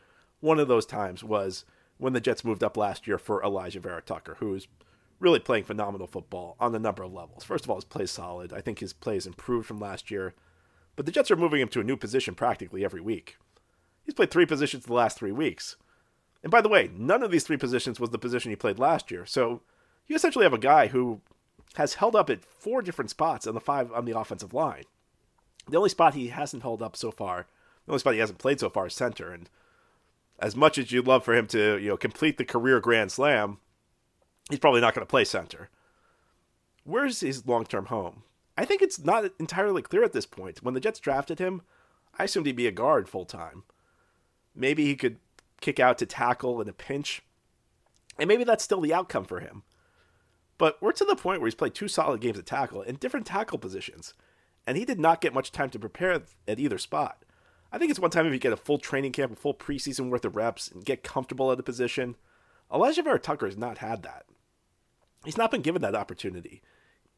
one 0.41 0.59
of 0.59 0.69
those 0.69 0.87
times 0.87 1.23
was 1.23 1.65
when 1.99 2.13
the 2.13 2.21
Jets 2.21 2.45
moved 2.45 2.65
up 2.65 2.77
last 2.77 3.07
year 3.07 3.19
for 3.19 3.43
Alijah 3.43 3.81
Vera 3.81 4.03
Tucker, 4.03 4.37
who 4.41 4.55
is 4.55 4.67
really 5.19 5.39
playing 5.39 5.65
phenomenal 5.65 6.07
football 6.07 6.57
on 6.59 6.75
a 6.75 6.79
number 6.79 7.03
of 7.03 7.13
levels. 7.13 7.45
First 7.45 7.65
of 7.65 7.71
all, 7.71 7.77
his 7.77 7.85
play 7.85 8.07
solid. 8.07 8.53
I 8.53 8.63
think 8.63 8.79
his 8.79 8.93
play 8.93 9.15
has 9.15 9.27
improved 9.27 9.67
from 9.67 9.79
last 9.79 10.11
year. 10.11 10.35
But 10.97 11.07
the 11.07 11.13
Jets 11.13 11.31
are 11.31 11.37
moving 11.37 11.61
him 11.61 11.69
to 11.69 11.81
a 11.81 11.85
new 11.85 11.97
position 11.97 12.35
practically 12.35 12.85
every 12.85 13.01
week. 13.01 13.37
He's 14.11 14.15
played 14.17 14.33
three 14.33 14.45
positions 14.45 14.87
the 14.87 14.93
last 14.93 15.17
three 15.17 15.31
weeks. 15.31 15.77
And 16.43 16.51
by 16.51 16.61
the 16.61 16.69
way, 16.69 16.91
none 16.93 17.23
of 17.23 17.31
these 17.31 17.45
three 17.45 17.57
positions 17.57 18.01
was 18.01 18.11
the 18.11 18.19
position 18.19 18.51
he 18.51 18.57
played 18.57 18.77
last 18.77 19.09
year. 19.09 19.25
So 19.25 19.61
you 20.09 20.17
essentially 20.17 20.45
have 20.45 20.53
a 20.53 20.59
guy 20.59 20.89
who 20.89 21.21
has 21.77 21.95
held 21.95 22.17
up 22.17 22.29
at 22.29 22.45
four 22.45 22.83
different 22.83 23.11
spots 23.11 23.47
on 23.47 23.55
the 23.55 23.61
five 23.61 23.93
on 23.93 24.07
the 24.07 24.19
offensive 24.19 24.53
line. 24.53 24.83
The 25.69 25.77
only 25.77 25.91
spot 25.91 26.15
he 26.15 26.27
hasn't 26.27 26.65
held 26.65 26.83
up 26.83 26.97
so 26.97 27.13
far, 27.13 27.47
the 27.87 27.93
only 27.93 28.01
spot 28.01 28.15
he 28.15 28.19
hasn't 28.19 28.41
played 28.41 28.59
so 28.59 28.69
far 28.69 28.89
is 28.89 28.95
center. 28.95 29.33
And 29.33 29.49
as 30.41 30.57
much 30.57 30.77
as 30.77 30.91
you'd 30.91 31.07
love 31.07 31.25
for 31.25 31.37
him 31.37 31.47
to, 31.47 31.79
you 31.79 31.91
know, 31.91 31.97
complete 31.97 32.37
the 32.37 32.45
career 32.45 32.81
grand 32.81 33.13
slam, 33.13 33.59
he's 34.49 34.59
probably 34.59 34.81
not 34.81 34.93
going 34.93 35.07
to 35.07 35.09
play 35.09 35.25
center. 35.25 35.71
Where's 36.83 37.21
his 37.21 37.47
long-term 37.47 37.87
home? 37.87 38.25
I 38.59 38.65
think 38.65 38.83
it's 38.83 38.99
not 38.99 39.31
entirely 39.39 39.83
clear 39.83 40.03
at 40.03 40.15
this 40.15 40.27
point. 40.27 40.65
When 40.65 40.75
the 40.75 40.81
Jets 40.81 40.99
drafted 40.99 41.39
him, 41.39 41.63
I 42.19 42.25
assumed 42.25 42.47
he'd 42.47 42.57
be 42.57 42.67
a 42.67 42.73
guard 42.73 43.09
full 43.09 43.25
time. 43.25 43.63
Maybe 44.61 44.85
he 44.85 44.95
could 44.95 45.17
kick 45.63 45.81
out 45.81 45.97
to 45.99 46.07
tackle 46.07 46.61
in 46.61 46.69
a 46.69 46.73
pinch. 46.73 47.23
And 48.19 48.29
maybe 48.29 48.45
that's 48.45 48.63
still 48.63 48.83
the 48.83 48.93
outcome 48.93 49.25
for 49.25 49.41
him. 49.41 49.63
But 50.59 50.77
we're 50.83 50.93
to 50.93 51.05
the 51.07 51.17
point 51.17 51.41
where 51.41 51.47
he's 51.47 51.55
played 51.55 51.75
two 51.75 51.89
solid 51.89 52.21
games 52.21 52.39
at 52.39 52.45
tackle 52.45 52.83
in 52.83 52.97
different 52.97 53.27
tackle 53.27 53.57
positions. 53.57 54.13
And 54.67 54.77
he 54.77 54.85
did 54.85 55.01
not 55.01 55.23
get 55.23 55.33
much 55.33 55.51
time 55.51 55.71
to 55.71 55.79
prepare 55.79 56.23
at 56.47 56.61
either 56.61 56.77
spot. 56.77 57.25
I 57.73 57.79
think 57.79 57.91
it's 57.91 57.99
one 57.99 58.11
time 58.11 58.27
if 58.27 58.33
you 58.35 58.39
get 58.39 58.53
a 58.53 58.59
full 58.59 58.79
training 58.79 59.13
camp, 59.13 59.33
a 59.33 59.37
full 59.37 59.55
preseason 59.55 60.11
worth 60.11 60.27
of 60.27 60.37
reps, 60.37 60.69
and 60.69 60.85
get 60.85 61.03
comfortable 61.03 61.51
at 61.51 61.59
a 61.59 61.63
position. 61.63 62.17
Alijah 62.71 63.03
Vera 63.05 63.19
Tucker 63.19 63.47
has 63.47 63.57
not 63.57 63.79
had 63.79 64.03
that. 64.03 64.27
He's 65.25 65.39
not 65.39 65.51
been 65.51 65.63
given 65.63 65.81
that 65.81 65.95
opportunity. 65.95 66.61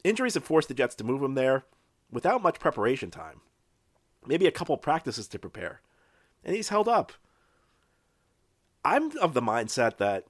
Injuries 0.05 0.35
have 0.35 0.44
forced 0.44 0.69
the 0.69 0.75
Jets 0.75 0.94
to 0.97 1.05
move 1.05 1.23
him 1.23 1.35
there 1.35 1.65
without 2.11 2.43
much 2.43 2.61
preparation 2.61 3.11
time. 3.11 3.41
Maybe 4.25 4.47
a 4.47 4.53
couple 4.53 4.77
practices 4.77 5.27
to 5.29 5.39
prepare. 5.41 5.81
And 6.44 6.55
he's 6.55 6.69
held 6.69 6.89
up. 6.89 7.12
I'm 8.84 9.17
of 9.19 9.34
the 9.34 9.43
mindset 9.43 9.99
that, 9.99 10.26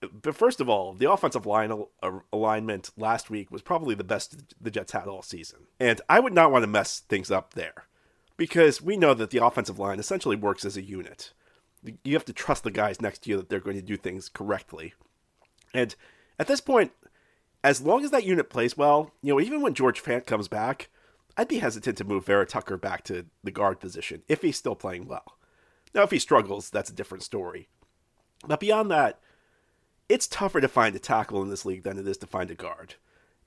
but 0.00 0.34
first 0.34 0.60
of 0.60 0.68
all, 0.68 0.92
the 0.92 1.10
offensive 1.10 1.46
line 1.46 1.70
al- 1.70 1.90
uh, 2.02 2.20
alignment 2.32 2.90
last 2.96 3.30
week 3.30 3.50
was 3.50 3.62
probably 3.62 3.94
the 3.94 4.04
best 4.04 4.54
the 4.60 4.70
Jets 4.70 4.92
had 4.92 5.06
all 5.06 5.22
season. 5.22 5.66
And 5.78 6.00
I 6.08 6.20
would 6.20 6.32
not 6.32 6.52
want 6.52 6.62
to 6.62 6.68
mess 6.68 7.00
things 7.00 7.30
up 7.30 7.54
there 7.54 7.84
because 8.36 8.80
we 8.80 8.96
know 8.96 9.14
that 9.14 9.30
the 9.30 9.44
offensive 9.44 9.78
line 9.78 9.98
essentially 9.98 10.36
works 10.36 10.64
as 10.64 10.76
a 10.76 10.82
unit. 10.82 11.32
You 12.04 12.14
have 12.14 12.24
to 12.26 12.32
trust 12.32 12.64
the 12.64 12.70
guys 12.70 13.00
next 13.00 13.20
to 13.24 13.30
you 13.30 13.36
that 13.36 13.48
they're 13.48 13.60
going 13.60 13.76
to 13.76 13.82
do 13.82 13.96
things 13.96 14.28
correctly. 14.28 14.94
And 15.74 15.94
at 16.38 16.46
this 16.46 16.60
point, 16.60 16.92
as 17.62 17.80
long 17.82 18.04
as 18.04 18.10
that 18.10 18.24
unit 18.24 18.50
plays 18.50 18.76
well, 18.76 19.12
you 19.22 19.32
know, 19.32 19.40
even 19.40 19.60
when 19.60 19.74
George 19.74 20.02
Fant 20.02 20.26
comes 20.26 20.48
back, 20.48 20.88
I'd 21.36 21.48
be 21.48 21.58
hesitant 21.58 21.98
to 21.98 22.04
move 22.04 22.26
Vera 22.26 22.46
Tucker 22.46 22.76
back 22.76 23.04
to 23.04 23.26
the 23.44 23.50
guard 23.50 23.78
position 23.80 24.22
if 24.28 24.42
he's 24.42 24.56
still 24.56 24.74
playing 24.74 25.06
well. 25.06 25.37
Now, 25.94 26.02
if 26.02 26.10
he 26.10 26.18
struggles, 26.18 26.70
that's 26.70 26.90
a 26.90 26.94
different 26.94 27.24
story. 27.24 27.68
But 28.46 28.60
beyond 28.60 28.90
that, 28.90 29.18
it's 30.08 30.26
tougher 30.26 30.60
to 30.60 30.68
find 30.68 30.94
a 30.96 30.98
tackle 31.00 31.42
in 31.42 31.50
this 31.50 31.64
league 31.64 31.82
than 31.82 31.98
it 31.98 32.06
is 32.06 32.16
to 32.18 32.26
find 32.26 32.50
a 32.50 32.54
guard. 32.54 32.94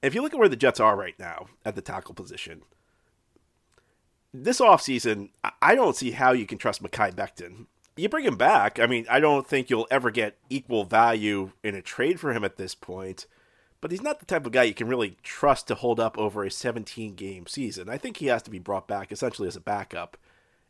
If 0.01 0.15
you 0.15 0.21
look 0.21 0.33
at 0.33 0.39
where 0.39 0.49
the 0.49 0.55
Jets 0.55 0.79
are 0.79 0.95
right 0.95 1.17
now 1.19 1.47
at 1.63 1.75
the 1.75 1.81
tackle 1.81 2.13
position, 2.13 2.63
this 4.33 4.59
offseason, 4.59 5.29
I 5.61 5.75
don't 5.75 5.95
see 5.95 6.11
how 6.11 6.31
you 6.31 6.45
can 6.45 6.57
trust 6.57 6.81
Mekhi 6.81 7.13
Becton. 7.13 7.65
You 7.97 8.09
bring 8.09 8.25
him 8.25 8.37
back. 8.37 8.79
I 8.79 8.87
mean, 8.87 9.05
I 9.09 9.19
don't 9.19 9.45
think 9.45 9.69
you'll 9.69 9.87
ever 9.91 10.09
get 10.09 10.37
equal 10.49 10.85
value 10.85 11.51
in 11.63 11.75
a 11.75 11.81
trade 11.81 12.19
for 12.19 12.31
him 12.31 12.43
at 12.43 12.57
this 12.57 12.73
point, 12.73 13.27
but 13.81 13.91
he's 13.91 14.01
not 14.01 14.19
the 14.19 14.25
type 14.25 14.45
of 14.45 14.53
guy 14.53 14.63
you 14.63 14.73
can 14.73 14.87
really 14.87 15.17
trust 15.21 15.67
to 15.67 15.75
hold 15.75 15.99
up 15.99 16.17
over 16.17 16.43
a 16.43 16.51
17 16.51 17.15
game 17.15 17.45
season. 17.47 17.89
I 17.89 17.97
think 17.97 18.17
he 18.17 18.27
has 18.27 18.41
to 18.43 18.51
be 18.51 18.59
brought 18.59 18.87
back 18.87 19.11
essentially 19.11 19.47
as 19.47 19.55
a 19.57 19.61
backup. 19.61 20.17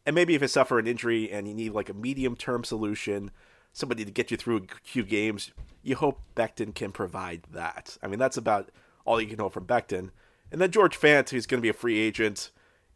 And 0.06 0.16
maybe 0.16 0.36
if 0.36 0.42
you 0.42 0.48
suffer 0.48 0.80
an 0.80 0.88
injury 0.88 1.32
and 1.32 1.48
you 1.48 1.54
need 1.54 1.74
like 1.74 1.90
a 1.90 1.94
medium 1.94 2.36
term 2.36 2.64
solution, 2.64 3.32
somebody 3.74 4.04
to 4.06 4.12
get 4.12 4.32
you 4.32 4.38
through 4.38 4.58
a 4.58 4.62
few 4.84 5.04
games, 5.04 5.52
you 5.84 5.96
hope 5.96 6.22
Becton 6.36 6.74
can 6.74 6.92
provide 6.92 7.44
that. 7.52 7.98
I 8.02 8.08
mean, 8.08 8.20
that's 8.20 8.38
about 8.38 8.70
all 9.06 9.22
you 9.22 9.28
can 9.28 9.40
hope 9.40 9.54
from 9.54 9.66
Becton. 9.66 10.10
And 10.52 10.60
then 10.60 10.72
George 10.72 11.00
Fant, 11.00 11.30
who's 11.30 11.46
going 11.46 11.60
to 11.60 11.66
be 11.66 11.70
a 11.70 11.74
free 11.74 12.00
agent 12.00 12.52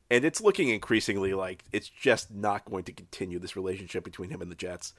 and 0.10 0.24
it's 0.24 0.42
looking 0.42 0.70
increasingly 0.70 1.34
like 1.34 1.64
it's 1.72 1.90
just 1.90 2.34
not 2.34 2.66
going 2.66 2.84
to 2.84 2.92
continue 2.92 3.40
this 3.40 3.56
relationship 3.56 4.04
between 4.04 4.30
him 4.30 4.42
and 4.42 4.52
the 4.52 4.56
Jets. 4.56 4.94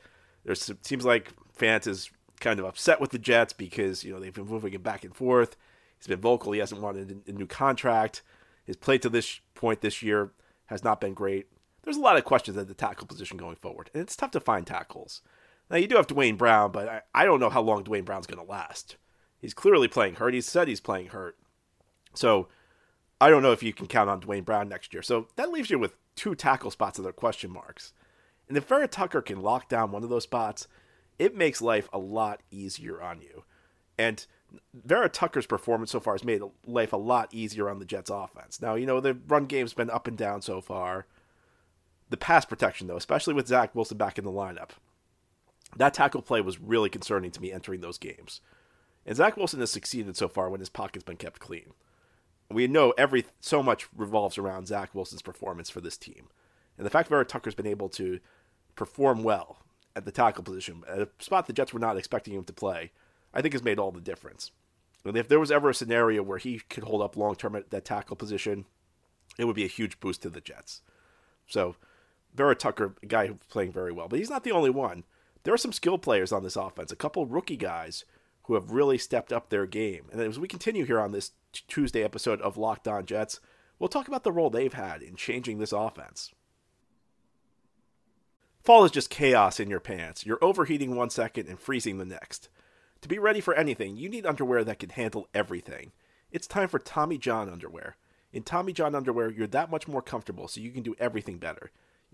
There 0.45 0.55
seems 0.55 1.05
like 1.05 1.33
Fant 1.59 1.87
is 1.87 2.11
kind 2.41 2.59
of 2.59 2.67
upset 2.67 3.01
with 3.01 3.11
the 3.11 3.19
Jets 3.19 3.53
because 3.53 4.05
you 4.05 4.13
know 4.13 4.21
they've 4.21 4.35
been 4.35 4.47
moving 4.47 4.73
him 4.73 4.83
back 4.83 5.05
and 5.05 5.15
forth. 5.15 5.57
He's 5.99 6.09
been 6.09 6.21
vocal. 6.21 6.53
He 6.53 6.61
hasn't 6.61 6.81
wanted 6.81 7.23
a 7.27 7.33
new 7.33 7.47
contract. 7.47 8.23
His 8.65 8.77
play 8.77 8.99
to 8.99 9.09
this 9.09 9.41
point 9.55 9.81
this 9.81 10.03
year 10.03 10.33
has 10.67 10.83
not 10.83 11.01
been 11.01 11.15
great. 11.15 11.47
There's 11.87 11.97
a 11.97 12.01
lot 12.01 12.17
of 12.17 12.25
questions 12.25 12.57
at 12.57 12.67
the 12.67 12.75
tackle 12.75 13.07
position 13.07 13.37
going 13.37 13.55
forward, 13.55 13.91
and 13.95 14.03
it's 14.03 14.17
tough 14.17 14.33
to 14.33 14.41
find 14.41 14.67
tackles. 14.67 15.23
Now 15.71 15.77
you 15.77 15.87
do 15.87 15.95
have 15.95 16.09
Duane 16.09 16.35
Brown, 16.35 16.73
but 16.73 16.89
I, 16.89 17.03
I 17.15 17.25
don't 17.25 17.39
know 17.39 17.49
how 17.49 17.63
long 17.63 17.85
Duane 17.85 18.03
Brown's 18.03 18.27
going 18.27 18.45
to 18.45 18.51
last. 18.51 18.97
He's 19.41 19.55
clearly 19.55 19.87
playing 19.87 20.17
hurt. 20.17 20.35
He 20.35 20.41
said 20.41 20.67
he's 20.67 20.81
playing 20.81 21.09
hurt. 21.09 21.39
So 22.13 22.49
I 23.21 23.31
don't 23.31 23.43
know 23.45 23.53
if 23.53 23.63
you 23.63 23.73
can 23.73 23.87
count 23.87 24.11
on 24.11 24.19
Duane 24.19 24.43
Brown 24.43 24.69
next 24.69 24.93
year. 24.93 25.03
So 25.03 25.29
that 25.37 25.53
leaves 25.53 25.71
you 25.71 25.79
with 25.79 25.95
two 26.17 26.35
tackle 26.35 26.73
spots 26.73 26.99
that 26.99 27.07
are 27.07 27.13
question 27.13 27.53
marks. 27.53 27.93
And 28.49 28.57
if 28.57 28.67
Vera 28.67 28.89
Tucker 28.89 29.23
can 29.23 29.41
lock 29.41 29.69
down 29.69 29.93
one 29.93 30.03
of 30.03 30.11
those 30.11 30.25
spots, 30.25 30.67
it 31.21 31.37
makes 31.37 31.63
life 31.63 31.89
a 31.93 31.99
lot 31.99 32.43
easier 32.51 33.01
on 33.01 33.23
you. 33.23 33.45
And 33.97 34.27
Vera 34.75 35.09
Tucker's 35.09 35.47
performance 35.47 35.93
so 35.93 36.01
far 36.01 36.15
has 36.15 36.25
made 36.25 36.43
life 36.67 36.93
a 36.93 36.97
lot 36.97 37.33
easier 37.33 37.71
on 37.71 37.79
the 37.79 37.85
Jets 37.85 38.11
offense. 38.11 38.61
Now, 38.61 38.75
you 38.75 38.87
know, 38.87 38.99
the 38.99 39.15
run 39.29 39.47
game's 39.47 39.73
been 39.73 39.89
up 39.89 40.09
and 40.09 40.19
down 40.19 40.43
so 40.43 40.61
far. 40.61 41.07
The 42.09 42.17
pass 42.17 42.45
protection, 42.45 42.87
though, 42.87 42.97
especially 42.97 43.35
with 43.35 43.49
Zach 43.49 43.75
Wilson 43.75 43.99
back 43.99 44.19
in 44.19 44.25
the 44.25 44.31
lineup, 44.31 44.71
that 45.77 45.95
tackle 45.95 46.23
play 46.23 46.41
was 46.41 46.61
really 46.61 46.89
concerning 46.89 47.31
to 47.33 47.41
me 47.41 47.53
entering 47.53 47.81
those 47.81 47.99
games. 47.99 48.41
And 49.05 49.17
Zach 49.17 49.37
Wilson 49.37 49.61
has 49.61 49.71
succeeded 49.71 50.17
so 50.17 50.29
far 50.29 50.49
when 50.49 50.61
his 50.61 50.69
pocket's 50.69 51.05
been 51.05 51.17
kept 51.17 51.41
clean 51.41 51.73
we 52.51 52.67
know 52.67 52.93
every 52.97 53.25
so 53.41 53.63
much 53.63 53.89
revolves 53.95 54.39
around 54.39 54.69
Zach 54.69 54.95
Wilson's 54.95 55.23
performance 55.23 55.71
for 55.71 55.81
this 55.81 55.97
team, 55.97 56.29
and 56.77 56.87
the 56.87 56.91
fact 56.91 57.09
Vera 57.09 57.25
Tucker's 57.25 57.55
been 57.55 57.67
able 57.67 57.89
to 57.91 58.21
perform 58.75 59.23
well 59.23 59.59
at 59.95 60.05
the 60.05 60.13
tackle 60.13 60.45
position, 60.45 60.83
at 60.89 61.01
a 61.01 61.09
spot 61.19 61.47
the 61.47 61.53
Jets 61.53 61.73
were 61.73 61.81
not 61.81 61.97
expecting 61.97 62.35
him 62.35 62.45
to 62.45 62.53
play, 62.53 62.93
I 63.33 63.41
think 63.41 63.55
has 63.55 63.65
made 63.65 63.79
all 63.79 63.91
the 63.91 64.01
difference. 64.01 64.53
And 65.05 65.17
if 65.17 65.29
there 65.29 65.41
was 65.41 65.51
ever 65.51 65.71
a 65.71 65.75
scenario 65.75 66.23
where 66.23 66.39
he 66.39 66.61
could 66.69 66.85
hold 66.85 67.01
up 67.01 67.17
long 67.17 67.35
term 67.35 67.57
at 67.57 67.71
that 67.71 67.85
tackle 67.85 68.17
position, 68.17 68.67
it 69.39 69.45
would 69.45 69.57
be 69.57 69.65
a 69.65 69.69
huge 69.69 70.01
boost 70.01 70.23
to 70.23 70.31
the 70.31 70.41
Jets. 70.41 70.83
So, 71.47 71.77
Vera 72.37 72.55
Tucker, 72.55 72.95
a 73.03 73.07
guy 73.07 73.27
who's 73.27 73.39
playing 73.49 73.73
very 73.73 73.93
well, 73.93 74.09
but 74.09 74.19
he's 74.19 74.31
not 74.31 74.45
the 74.45 74.53
only 74.53 74.71
one. 74.71 75.05
There 75.43 75.55
are 75.55 75.59
some 75.59 75.73
skill 75.73 75.99
players 75.99 76.33
on 76.33 76.43
this 76.43 76.57
offense, 76.57 76.93
a 76.93 76.97
couple 76.97 77.25
rookie 77.27 77.57
guys 77.57 78.05
who 78.45 78.55
have 78.55 78.71
really 78.73 78.99
stepped 78.99 79.33
up 79.33 79.49
their 79.49 79.67
game. 79.67 80.05
And 80.13 80.21
as 80.21 80.39
we 80.39 80.47
continue 80.47 80.85
here 80.85 81.01
on 81.01 81.13
this 81.13 81.33
Tuesday 81.53 82.05
episode 82.05 82.41
of 82.43 82.57
Locked 82.57 82.87
On 82.87 83.07
Jets, 83.07 83.41
we'll 83.79 83.89
talk 83.89 84.07
about 84.07 84.23
the 84.23 84.33
role 84.33 84.51
they've 84.51 84.73
had 84.73 85.03
in 85.03 85.17
changing 85.17 85.59
this 85.59 85.73
offense. 85.73 86.33
Fall 88.63 88.85
is 88.85 88.91
just 88.91 89.11
chaos 89.11 89.61
in 89.61 89.71
your 89.71 89.81
pants. 89.81 90.27
You're 90.27 90.43
overheating 90.43 90.95
one 90.95 91.11
second 91.11 91.49
and 91.49 91.59
freezing 91.59 91.99
the 91.99 92.05
next. 92.05 92.49
To 93.03 93.09
be 93.09 93.19
ready 93.19 93.41
for 93.41 93.55
anything, 93.55 93.97
you 93.97 94.09
need 94.09 94.27
underwear 94.27 94.65
that 94.65 94.81
can 94.81 94.91
handle 94.91 95.29
everything. 95.33 95.93
It's 96.33 96.47
time 96.47 96.69
for 96.69 96.79
Tommy 96.79 97.19
John 97.19 97.49
underwear. 97.49 97.97
In 98.33 98.43
Tommy 98.43 98.73
John 98.73 98.95
underwear, 98.95 99.31
you're 99.31 99.47
that 99.47 99.71
much 99.71 99.87
more 99.87 100.03
comfortable, 100.03 100.49
so 100.49 100.61
you 100.61 100.73
can 100.73 100.83
do 100.83 100.97
everything 100.99 101.39
better. 101.39 101.71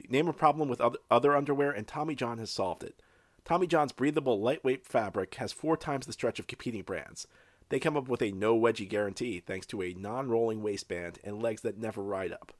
Name 0.08 0.28
a 0.28 0.32
problem 0.32 0.68
with 0.68 0.82
other 1.10 1.36
underwear, 1.36 1.70
and 1.70 1.86
Tommy 1.86 2.14
John 2.14 2.38
has 2.38 2.50
solved 2.50 2.82
it. 2.82 3.02
Tommy 3.44 3.66
John's 3.66 3.92
breathable, 3.92 4.40
lightweight 4.40 4.86
fabric 4.86 5.34
has 5.36 5.52
four 5.52 5.76
times 5.76 6.06
the 6.06 6.12
stretch 6.12 6.38
of 6.38 6.46
competing 6.46 6.82
brands. 6.82 7.26
They 7.68 7.80
come 7.80 7.96
up 7.96 8.08
with 8.08 8.22
a 8.22 8.32
no 8.32 8.58
wedgie 8.58 8.88
guarantee 8.88 9.40
thanks 9.40 9.66
to 9.68 9.82
a 9.82 9.94
non 9.94 10.28
rolling 10.28 10.62
waistband 10.62 11.18
and 11.24 11.42
legs 11.42 11.62
that 11.62 11.78
never 11.78 12.02
ride 12.02 12.32
up. 12.32 12.52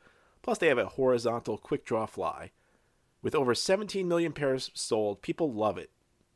Plus, 0.43 0.59
they 0.59 0.69
have 0.69 0.79
a 0.79 0.87
horizontal 0.87 1.59
quick 1.59 1.85
draw 1.85 2.07
fly. 2.07 2.51
With 3.23 3.35
over 3.35 3.55
17 3.55 4.09
million 4.09 4.33
pairs 4.33 4.71
sold, 4.75 5.23
people 5.23 5.53
love 5.53 5.79
it. 5.79 5.91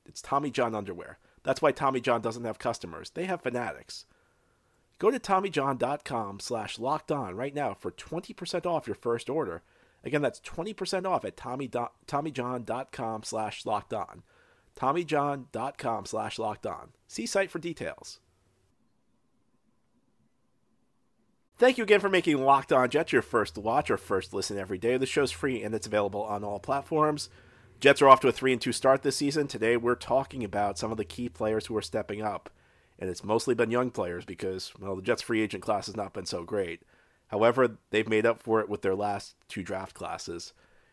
It's 0.04 0.22
Tommy 0.22 0.50
John 0.50 0.74
underwear. 0.74 1.18
That's 1.42 1.62
why 1.62 1.72
Tommy 1.72 2.00
John 2.00 2.20
doesn't 2.20 2.44
have 2.44 2.58
customers. 2.58 3.10
They 3.10 3.24
have 3.24 3.42
fanatics. 3.42 4.04
Go 4.98 5.10
to 5.10 5.18
TommyJohn.com 5.18 6.40
slash 6.40 6.78
locked 6.78 7.12
on 7.12 7.34
right 7.34 7.54
now 7.54 7.74
for 7.74 7.90
20% 7.90 8.64
off 8.66 8.86
your 8.86 8.94
first 8.94 9.28
order. 9.28 9.62
Again, 10.06 10.22
that's 10.22 10.38
20% 10.40 11.04
off 11.04 11.24
at 11.24 11.36
Tommy 11.36 11.68
TommyJohn.com 11.68 13.24
slash 13.24 13.66
locked 13.66 13.92
on. 13.92 14.22
TommyJohn.com 14.78 16.06
slash 16.06 16.38
locked 16.38 16.64
on. 16.64 16.90
See 17.08 17.26
site 17.26 17.50
for 17.50 17.58
details. 17.58 18.20
Thank 21.58 21.76
you 21.76 21.84
again 21.84 22.00
for 22.00 22.08
making 22.08 22.38
Locked 22.38 22.72
On 22.72 22.88
Jets 22.88 23.12
your 23.12 23.22
first 23.22 23.58
watch 23.58 23.90
or 23.90 23.96
first 23.96 24.32
listen 24.32 24.58
every 24.58 24.78
day. 24.78 24.96
The 24.96 25.06
show's 25.06 25.32
free 25.32 25.62
and 25.62 25.74
it's 25.74 25.86
available 25.86 26.22
on 26.22 26.44
all 26.44 26.60
platforms. 26.60 27.28
Jets 27.80 28.00
are 28.00 28.08
off 28.08 28.20
to 28.20 28.28
a 28.28 28.32
3 28.32 28.52
and 28.52 28.62
2 28.62 28.72
start 28.72 29.02
this 29.02 29.16
season. 29.16 29.48
Today 29.48 29.76
we're 29.76 29.96
talking 29.96 30.44
about 30.44 30.78
some 30.78 30.92
of 30.92 30.98
the 30.98 31.04
key 31.04 31.28
players 31.28 31.66
who 31.66 31.76
are 31.76 31.82
stepping 31.82 32.22
up. 32.22 32.50
And 32.98 33.10
it's 33.10 33.24
mostly 33.24 33.54
been 33.54 33.70
young 33.72 33.90
players 33.90 34.24
because, 34.24 34.72
well, 34.78 34.96
the 34.96 35.02
Jets 35.02 35.22
free 35.22 35.42
agent 35.42 35.64
class 35.64 35.86
has 35.86 35.96
not 35.96 36.12
been 36.12 36.26
so 36.26 36.44
great. 36.44 36.82
However, 37.28 37.76
they've 37.90 38.08
made 38.08 38.26
up 38.26 38.42
for 38.42 38.60
it 38.60 38.68
with 38.68 38.82
their 38.82 38.94
last 38.94 39.34
two 39.48 39.62
draft 39.62 39.94
classes. 39.94 40.52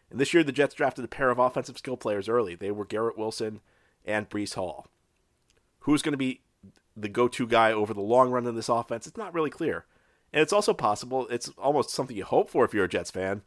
And 0.10 0.20
this 0.20 0.34
year, 0.34 0.44
the 0.44 0.52
Jets 0.52 0.76
drafted 0.76 1.06
a 1.06 1.08
pair 1.08 1.30
of 1.30 1.40
offensive 1.40 1.78
skill 1.78 1.98
players 1.98 2.30
early. 2.30 2.56
They 2.56 2.72
were 2.72 2.86
Garrett 2.86 3.18
Wilson 3.18 3.62
and 4.06 4.30
Breece 4.30 4.56
Hall. 4.56 4.88
Who's 5.80 6.02
going 6.02 6.14
to 6.14 6.18
be 6.18 6.42
the 6.96 7.10
go 7.10 7.28
to 7.28 7.48
guy 7.48 7.72
over 7.72 7.94
the 7.94 8.02
long 8.02 8.32
run 8.32 8.48
in 8.48 8.56
this 8.56 8.70
offense? 8.70 9.08
It's 9.08 9.18
not 9.18 9.34
really 9.34 9.50
clear. 9.50 9.86
And 10.32 10.42
it's 10.42 10.54
also 10.54 10.74
possible, 10.74 11.28
it's 11.30 11.50
almost 11.58 11.92
something 11.92 12.18
you 12.18 12.26
hope 12.26 12.50
for 12.50 12.66
if 12.66 12.74
you're 12.74 12.86
a 12.86 12.90
Jets 12.90 13.12
fan, 13.12 13.44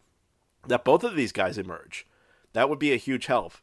that 0.67 0.85
both 0.85 1.03
of 1.03 1.17
these 1.17 1.33
guys 1.33 1.59
emerge. 1.59 2.07
That 2.53 2.69
would 2.71 2.79
be 2.79 2.93
a 2.93 2.97
huge 2.97 3.27
help. 3.27 3.55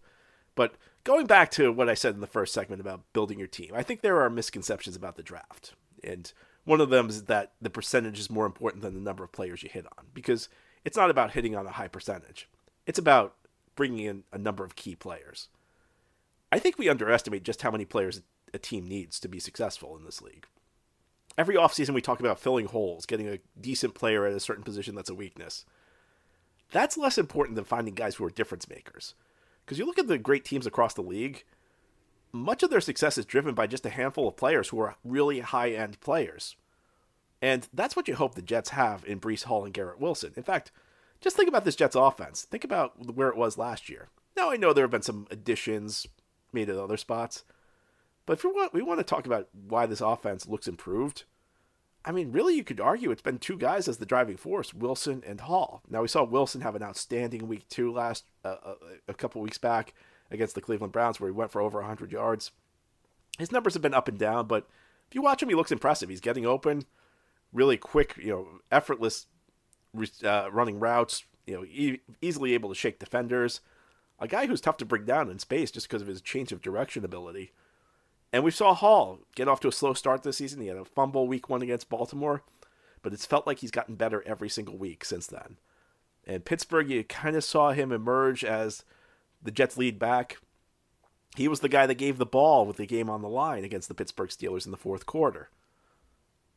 But 0.56 0.76
going 1.04 1.26
back 1.26 1.50
to 1.52 1.72
what 1.72 1.90
I 1.90 1.94
said 1.94 2.16
in 2.16 2.22
the 2.22 2.28
first 2.28 2.54
segment 2.54 2.82
about 2.82 3.04
building 3.14 3.40
your 3.40 3.48
team, 3.48 3.72
I 3.74 3.84
think 3.84 4.02
there 4.02 4.22
are 4.22 4.30
misconceptions 4.30 4.96
about 4.96 5.16
the 5.16 5.24
draft. 5.24 5.74
And 6.04 6.32
one 6.66 6.82
of 6.82 6.90
them 6.90 7.10
is 7.10 7.24
that 7.26 7.54
the 7.62 7.70
percentage 7.70 8.20
is 8.20 8.30
more 8.30 8.46
important 8.46 8.84
than 8.84 8.94
the 8.94 9.02
number 9.02 9.24
of 9.24 9.32
players 9.32 9.64
you 9.64 9.70
hit 9.72 9.86
on 9.98 10.06
because 10.14 10.50
it's 10.86 10.98
not 10.98 11.10
about 11.10 11.32
hitting 11.32 11.56
on 11.56 11.66
a 11.66 11.72
high 11.72 11.88
percentage. 11.88 12.50
It's 12.86 13.00
about 13.00 13.36
bringing 13.76 14.06
in 14.06 14.24
a 14.32 14.38
number 14.38 14.64
of 14.64 14.76
key 14.76 14.96
players. 14.96 15.50
I 16.52 16.60
think 16.60 16.78
we 16.78 16.90
underestimate 16.90 17.44
just 17.44 17.62
how 17.62 17.72
many 17.72 17.86
players 17.86 18.22
a 18.54 18.60
team 18.60 18.88
needs 18.88 19.20
to 19.20 19.28
be 19.28 19.40
successful 19.40 19.98
in 19.98 20.06
this 20.06 20.22
league 20.22 20.46
every 21.38 21.56
offseason 21.56 21.94
we 21.94 22.02
talk 22.02 22.20
about 22.20 22.40
filling 22.40 22.68
holes, 22.68 23.06
getting 23.06 23.28
a 23.28 23.40
decent 23.60 23.94
player 23.94 24.26
at 24.26 24.34
a 24.34 24.40
certain 24.40 24.64
position 24.64 24.96
that's 24.96 25.10
a 25.10 25.16
weakness. 25.16 25.66
That's 26.72 26.98
less 26.98 27.18
important 27.18 27.56
than 27.56 27.66
finding 27.66 27.94
guys 27.94 28.16
who 28.16 28.26
are 28.26 28.30
difference 28.30 28.70
makers. 28.70 29.16
Because 29.66 29.78
you 29.78 29.86
look 29.86 30.00
at 30.00 30.08
the 30.08 30.18
great 30.18 30.46
teams 30.46 30.68
across 30.68 30.94
the 30.94 31.02
league, 31.02 31.44
much 32.34 32.64
of 32.64 32.72
their 32.72 32.82
success 32.82 33.18
is 33.18 33.26
driven 33.26 33.54
by 33.54 33.68
just 33.68 33.86
a 33.86 33.92
handful 33.92 34.28
of 34.28 34.36
players 34.36 34.70
who 34.70 34.80
are 34.80 34.96
really 35.06 35.40
high 35.40 35.70
end 35.70 36.02
players. 36.02 36.56
And 37.42 37.68
that's 37.72 37.96
what 37.96 38.08
you 38.08 38.16
hope 38.16 38.36
the 38.36 38.42
Jets 38.42 38.72
have 38.72 39.06
in 39.06 39.20
Breece 39.20 39.44
Hall 39.44 39.64
and 39.64 39.74
Garrett 39.74 40.00
Wilson. 40.00 40.34
In 40.36 40.44
fact, 40.44 40.72
just 41.22 41.36
think 41.36 41.48
about 41.48 41.64
this 41.64 41.76
Jets 41.76 41.96
offense. 41.96 42.44
Think 42.44 42.64
about 42.64 43.16
where 43.16 43.30
it 43.30 43.38
was 43.38 43.58
last 43.58 43.88
year. 43.88 44.10
Now, 44.36 44.50
I 44.50 44.58
know 44.58 44.74
there 44.74 44.84
have 44.84 44.92
been 44.92 45.04
some 45.04 45.28
additions 45.30 46.08
made 46.52 46.70
at 46.70 46.78
other 46.78 46.98
spots, 46.98 47.44
but 48.26 48.34
if 48.34 48.44
we 48.44 48.52
want, 48.52 48.74
we 48.74 48.82
want 48.82 49.00
to 49.00 49.04
talk 49.04 49.26
about 49.26 49.50
why 49.54 49.86
this 49.86 50.02
offense 50.02 50.48
looks 50.48 50.68
improved, 50.68 51.24
I 52.06 52.12
mean, 52.12 52.32
really, 52.32 52.56
you 52.56 52.64
could 52.64 52.82
argue 52.82 53.12
it's 53.12 53.22
been 53.22 53.38
two 53.38 53.58
guys 53.58 53.88
as 53.88 53.98
the 53.98 54.06
driving 54.06 54.38
force, 54.38 54.74
Wilson 54.74 55.24
and 55.26 55.42
Hall. 55.42 55.82
Now 55.90 56.02
we 56.02 56.08
saw 56.08 56.24
Wilson 56.24 56.62
have 56.62 56.76
an 56.76 56.84
outstanding 56.84 57.48
week 57.48 57.68
two 57.70 57.94
last 57.94 58.26
uh, 58.44 58.56
uh 58.66 58.76
a 59.08 59.14
couple 59.14 59.42
weeks 59.42 59.58
back 59.58 59.94
against 60.34 60.56
the 60.56 60.62
Cleveland 60.62 60.92
Browns, 60.92 61.20
where 61.20 61.30
he 61.30 61.36
went 61.36 61.52
for 61.52 61.62
over 61.62 61.80
100 61.80 62.12
yards. 62.12 62.52
His 63.38 63.52
numbers 63.52 63.74
have 63.74 63.82
been 63.82 63.94
up 63.94 64.08
and 64.08 64.18
down, 64.18 64.48
but 64.48 64.68
if 65.08 65.16
you 65.16 65.22
watch 65.22 65.42
him, 65.42 65.50
he 65.50 65.56
looks 65.56 65.72
impressive. 65.72 66.10
He's 66.10 66.20
getting 66.20 66.46
open, 66.46 66.86
really 67.54 67.78
quick, 67.78 68.16
you 68.18 68.30
know, 68.30 68.48
effortless 68.72 69.28
uh, 70.24 70.50
running 70.52 70.80
routes. 70.80 71.24
You 71.46 71.56
know, 71.56 71.66
e- 71.66 72.00
easily 72.22 72.54
able 72.54 72.70
to 72.70 72.76
shake 72.76 73.00
defenders. 73.00 73.62
A 74.20 74.28
guy 74.28 74.48
who's 74.48 74.62
tough 74.62 74.78
to 74.78 74.86
bring 74.86 75.06
down 75.06 75.30
in 75.30 75.40
space 75.40 75.72
just 75.72 75.88
because 75.88 76.02
of 76.02 76.08
his 76.08 76.22
change 76.22 76.52
of 76.52 76.62
direction 76.62 77.04
ability. 77.04 77.52
And 78.32 78.44
we 78.44 78.52
saw 78.52 78.74
Hall 78.74 79.20
get 79.36 79.48
off 79.48 79.60
to 79.62 79.68
a 79.68 79.72
slow 79.72 79.94
start 79.94 80.24
this 80.24 80.38
season. 80.38 80.62
He 80.62 80.68
had 80.68 80.78
a 80.78 80.86
fumble 80.86 81.28
week 81.28 81.50
one 81.50 81.62
against 81.62 81.90
Baltimore, 81.90 82.44
but 83.04 83.14
it's 83.14 83.26
felt 83.26 83.46
like 83.46 83.60
he's 83.60 83.72
gotten 83.72 83.96
better 83.96 84.24
every 84.26 84.50
single 84.50 84.78
week 84.78 85.06
since 85.06 85.28
then. 85.28 85.58
And 86.26 86.46
Pittsburgh, 86.46 86.90
you 86.90 87.04
kind 87.04 87.36
of 87.36 87.44
saw 87.44 87.72
him 87.72 87.92
emerge 87.92 88.44
as 88.44 88.84
the 89.44 89.52
Jets' 89.52 89.78
lead 89.78 90.00
back. 90.00 90.38
He 91.36 91.48
was 91.48 91.60
the 91.60 91.70
guy 91.70 91.86
that 91.88 91.96
gave 91.96 92.18
the 92.18 92.26
ball 92.26 92.66
with 92.66 92.78
the 92.78 92.86
game 92.86 93.10
on 93.10 93.22
the 93.22 93.30
line 93.30 93.64
against 93.64 93.88
the 93.88 93.96
Pittsburgh 93.96 94.30
Steelers 94.30 94.66
in 94.66 94.72
the 94.72 94.78
fourth 94.78 95.06
quarter. 95.06 95.50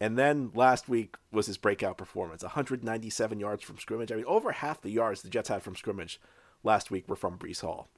And 0.00 0.18
then 0.18 0.50
last 0.54 0.88
week 0.88 1.16
was 1.32 1.46
his 1.46 1.56
breakout 1.56 1.96
performance 1.96 2.42
197 2.42 3.40
yards 3.40 3.62
from 3.62 3.78
scrimmage. 3.78 4.12
I 4.12 4.16
mean, 4.16 4.26
over 4.26 4.52
half 4.52 4.82
the 4.82 4.90
yards 4.90 5.22
the 5.22 5.30
Jets 5.30 5.48
had 5.48 5.62
from 5.62 5.76
scrimmage 5.76 6.20
last 6.62 6.90
week 6.90 7.08
were 7.08 7.16
from 7.16 7.38
Breece 7.38 7.62
Hall. 7.62 7.88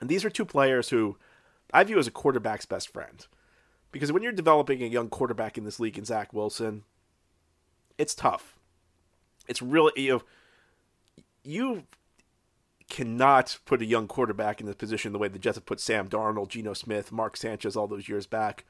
And 0.00 0.08
these 0.08 0.24
are 0.24 0.30
two 0.30 0.44
players 0.44 0.90
who 0.90 1.16
I 1.72 1.82
view 1.82 1.98
as 1.98 2.06
a 2.06 2.12
quarterback's 2.12 2.66
best 2.66 2.92
friend. 2.92 3.26
Because 3.90 4.12
when 4.12 4.22
you're 4.22 4.32
developing 4.32 4.82
a 4.82 4.86
young 4.86 5.08
quarterback 5.08 5.58
in 5.58 5.64
this 5.64 5.80
league 5.80 5.98
in 5.98 6.04
Zach 6.04 6.32
Wilson, 6.32 6.84
it's 7.96 8.14
tough. 8.14 8.56
It's 9.48 9.62
really 9.62 9.92
you 9.96 10.12
know, 10.12 10.22
you 11.42 11.84
cannot 12.88 13.58
put 13.64 13.82
a 13.82 13.86
young 13.86 14.08
quarterback 14.08 14.60
in 14.60 14.66
this 14.66 14.74
position 14.74 15.12
the 15.12 15.18
way 15.18 15.28
the 15.28 15.38
Jets 15.38 15.56
have 15.56 15.66
put 15.66 15.80
Sam 15.80 16.08
Darnold, 16.08 16.48
Geno 16.48 16.72
Smith, 16.72 17.12
Mark 17.12 17.36
Sanchez 17.36 17.76
all 17.76 17.86
those 17.86 18.08
years 18.08 18.26
back, 18.26 18.64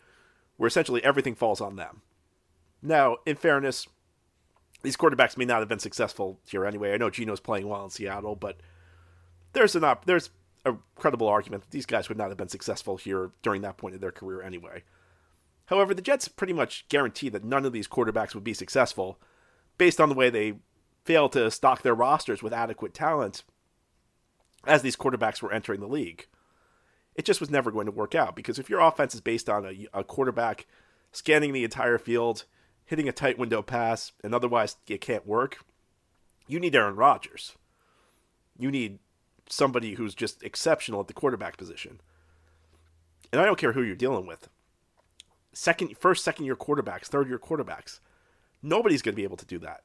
where 0.57 0.67
essentially 0.67 1.03
everything 1.05 1.35
falls 1.35 1.61
on 1.61 1.77
them. 1.77 2.03
Now, 2.83 3.19
in 3.27 3.37
fairness, 3.37 3.87
these 4.83 4.97
quarterbacks 4.97 5.37
may 5.37 5.45
not 5.45 5.61
have 5.61 5.69
been 5.69 5.79
successful 5.79 6.41
here 6.49 6.65
anyway. 6.65 6.93
I 6.93 6.97
know 6.97 7.11
Geno's 7.11 7.41
playing 7.41 7.69
well 7.69 7.85
in 7.85 7.91
Seattle, 7.91 8.37
but 8.37 8.59
there's 9.53 9.75
an 9.75 9.85
op- 9.85 10.05
there's 10.05 10.31
a 10.65 10.75
credible 10.97 11.29
argument 11.29 11.63
that 11.63 11.71
these 11.71 11.87
guys 11.87 12.09
would 12.09 12.19
not 12.19 12.29
have 12.29 12.37
been 12.37 12.49
successful 12.49 12.97
here 12.97 13.31
during 13.43 13.63
that 13.63 13.77
point 13.77 13.95
of 13.95 14.01
their 14.01 14.13
career 14.13 14.43
anyway. 14.43 14.83
However, 15.67 15.95
the 15.95 16.03
Jets 16.03 16.29
pretty 16.29 16.53
much 16.53 16.87
guarantee 16.89 17.29
that 17.29 17.45
none 17.45 17.65
of 17.65 17.73
these 17.73 17.89
quarterbacks 17.89 18.35
would 18.35 18.45
be 18.45 18.55
successful 18.55 19.19
based 19.77 20.01
on 20.01 20.09
the 20.09 20.15
way 20.15 20.31
they 20.31 20.55
failed 21.05 21.33
to 21.33 21.51
stock 21.51 21.83
their 21.83 21.95
rosters 21.95 22.43
with 22.43 22.53
adequate 22.53 22.95
talent 22.95 23.43
as 24.67 24.83
these 24.83 24.97
quarterbacks 24.97 25.43
were 25.43 25.53
entering 25.53 25.81
the 25.81 25.87
league. 25.87 26.27
It 27.15 27.25
just 27.25 27.41
was 27.41 27.51
never 27.51 27.71
going 27.71 27.87
to 27.87 27.93
work 27.93 28.15
out 28.15 28.37
because 28.37 28.59
if 28.59 28.71
your 28.71 28.81
offense 28.81 29.15
is 29.15 29.21
based 29.21 29.49
on 29.49 29.67
a, 29.67 29.99
a 29.99 30.05
quarterback 30.05 30.67
scanning 31.13 31.53
the 31.53 31.65
entire 31.65 31.99
field, 31.99 32.45
hitting 32.85 33.09
a 33.09 33.13
tight 33.13 33.39
window 33.39 33.63
pass, 33.63 34.13
and 34.23 34.35
otherwise 34.35 34.77
it 34.87 35.01
can't 35.01 35.27
work, 35.27 35.59
you 36.47 36.61
need 36.61 36.75
Aaron 36.75 36.97
Rodgers. 36.97 37.55
You 38.59 38.71
need 38.71 38.99
somebody 39.49 39.95
who's 39.95 40.15
just 40.15 40.43
exceptional 40.43 41.01
at 41.01 41.09
the 41.09 41.13
quarterback 41.13 41.57
position. 41.57 42.01
And 43.33 43.41
I 43.41 43.45
don't 43.45 43.59
care 43.59 43.73
who 43.73 43.83
you're 43.83 43.97
dealing 43.97 44.27
with. 44.27 44.49
Second, 45.53 45.97
first, 45.99 46.25
second 46.25 46.45
year 46.45 46.57
quarterbacks, 46.57 47.07
third 47.07 47.29
year 47.29 47.39
quarterbacks. 47.39 48.01
Nobody's 48.63 49.03
going 49.03 49.13
to 49.15 49.17
be 49.17 49.25
able 49.25 49.37
to 49.37 49.47
do 49.47 49.59
that. 49.61 49.83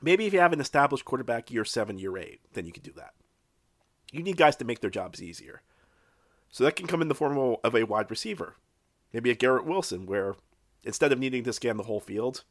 Maybe 0.00 0.26
if 0.26 0.32
you 0.32 0.40
have 0.40 0.52
an 0.52 0.60
established 0.60 1.04
quarterback 1.04 1.50
year 1.50 1.64
seven, 1.64 1.98
year 1.98 2.16
eight, 2.16 2.40
then 2.52 2.66
you 2.66 2.72
can 2.72 2.82
do 2.82 2.92
that. 2.96 3.14
You 4.12 4.22
need 4.22 4.36
guys 4.36 4.56
to 4.56 4.64
make 4.64 4.80
their 4.80 4.90
jobs 4.90 5.22
easier. 5.22 5.62
So 6.50 6.64
that 6.64 6.76
can 6.76 6.86
come 6.86 7.02
in 7.02 7.08
the 7.08 7.14
form 7.14 7.56
of 7.62 7.74
a 7.74 7.84
wide 7.84 8.10
receiver. 8.10 8.54
Maybe 9.12 9.30
a 9.30 9.34
Garrett 9.34 9.66
Wilson, 9.66 10.06
where 10.06 10.34
instead 10.82 11.12
of 11.12 11.18
needing 11.18 11.44
to 11.44 11.52
scan 11.52 11.76
the 11.76 11.84
whole 11.84 12.00
field, 12.00 12.44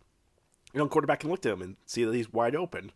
a 0.74 0.78
young 0.78 0.90
quarterback 0.90 1.22
can 1.22 1.30
look 1.30 1.42
to 1.42 1.52
him 1.52 1.62
and 1.62 1.78
see 1.86 2.04
that 2.04 2.14
he's 2.14 2.32
wide 2.32 2.56
open 2.56 2.92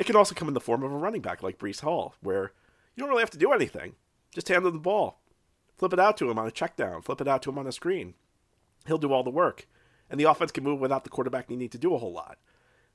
it 0.00 0.06
can 0.06 0.16
also 0.16 0.34
come 0.34 0.48
in 0.48 0.54
the 0.54 0.60
form 0.60 0.82
of 0.82 0.90
a 0.90 0.96
running 0.96 1.20
back 1.20 1.42
like 1.42 1.58
Breece 1.58 1.82
Hall, 1.82 2.14
where 2.22 2.52
you 2.96 3.02
don't 3.02 3.10
really 3.10 3.20
have 3.20 3.28
to 3.32 3.38
do 3.38 3.52
anything. 3.52 3.96
Just 4.34 4.48
hand 4.48 4.64
him 4.64 4.72
the 4.72 4.78
ball. 4.78 5.20
Flip 5.76 5.92
it 5.92 6.00
out 6.00 6.16
to 6.16 6.30
him 6.30 6.38
on 6.38 6.46
a 6.46 6.50
check 6.50 6.74
down. 6.74 7.02
Flip 7.02 7.20
it 7.20 7.28
out 7.28 7.42
to 7.42 7.50
him 7.50 7.58
on 7.58 7.66
a 7.66 7.72
screen. 7.72 8.14
He'll 8.86 8.96
do 8.96 9.12
all 9.12 9.22
the 9.22 9.28
work. 9.28 9.68
And 10.08 10.18
the 10.18 10.24
offense 10.24 10.52
can 10.52 10.64
move 10.64 10.80
without 10.80 11.04
the 11.04 11.10
quarterback 11.10 11.50
needing 11.50 11.68
to 11.68 11.76
do 11.76 11.94
a 11.94 11.98
whole 11.98 12.14
lot. 12.14 12.38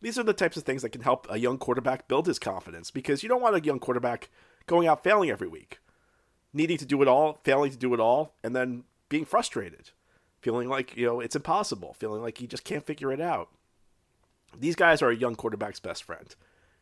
These 0.02 0.18
are 0.18 0.24
the 0.24 0.34
types 0.34 0.58
of 0.58 0.64
things 0.64 0.82
that 0.82 0.90
can 0.90 1.02
help 1.02 1.28
a 1.30 1.38
young 1.38 1.60
quarterback 1.60 2.08
build 2.08 2.26
his 2.26 2.40
confidence 2.40 2.90
because 2.90 3.22
you 3.22 3.30
don't 3.30 3.42
want 3.42 3.56
a 3.56 3.64
young 3.64 3.78
quarterback 3.78 4.32
going 4.68 4.88
out 4.88 5.04
failing 5.04 5.30
every 5.30 5.48
week, 5.48 5.80
needing 6.54 6.78
to 6.78 6.86
do 6.86 7.02
it 7.02 7.08
all, 7.08 7.40
failing 7.44 7.72
to 7.72 7.78
do 7.78 7.94
it 7.94 8.00
all, 8.00 8.36
and 8.44 8.56
then 8.56 8.84
being 9.10 9.26
frustrated, 9.26 9.92
feeling 10.42 10.70
like, 10.70 10.96
you 10.96 11.06
know, 11.06 11.20
it's 11.20 11.36
impossible, 11.36 11.94
feeling 11.94 12.22
like 12.22 12.38
he 12.38 12.48
just 12.48 12.64
can't 12.64 12.86
figure 12.86 13.12
it 13.12 13.22
out. 13.22 13.50
These 14.58 14.76
guys 14.76 15.02
are 15.02 15.10
a 15.10 15.16
young 15.16 15.36
quarterback's 15.36 15.80
best 15.80 16.04
friend, 16.04 16.36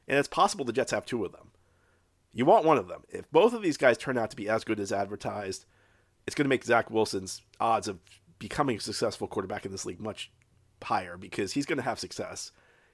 and 0.07 0.17
it's 0.17 0.27
possible 0.27 0.65
the 0.65 0.73
Jets 0.73 0.91
have 0.91 1.05
two 1.05 1.25
of 1.25 1.31
them. 1.31 1.51
You 2.33 2.45
want 2.45 2.65
one 2.65 2.77
of 2.77 2.87
them. 2.87 3.03
If 3.09 3.31
both 3.31 3.53
of 3.53 3.61
these 3.61 3.77
guys 3.77 3.97
turn 3.97 4.17
out 4.17 4.31
to 4.31 4.35
be 4.35 4.49
as 4.49 4.63
good 4.63 4.79
as 4.79 4.91
advertised, 4.91 5.65
it's 6.25 6.35
going 6.35 6.45
to 6.45 6.49
make 6.49 6.63
Zach 6.63 6.89
Wilson's 6.89 7.41
odds 7.59 7.87
of 7.87 7.99
becoming 8.39 8.77
a 8.77 8.81
successful 8.81 9.27
quarterback 9.27 9.65
in 9.65 9.71
this 9.71 9.85
league 9.85 10.01
much 10.01 10.31
higher 10.83 11.15
because 11.17 11.53
he's 11.53 11.65
going 11.65 11.77
to 11.77 11.83
have 11.83 11.99
success. 11.99 12.51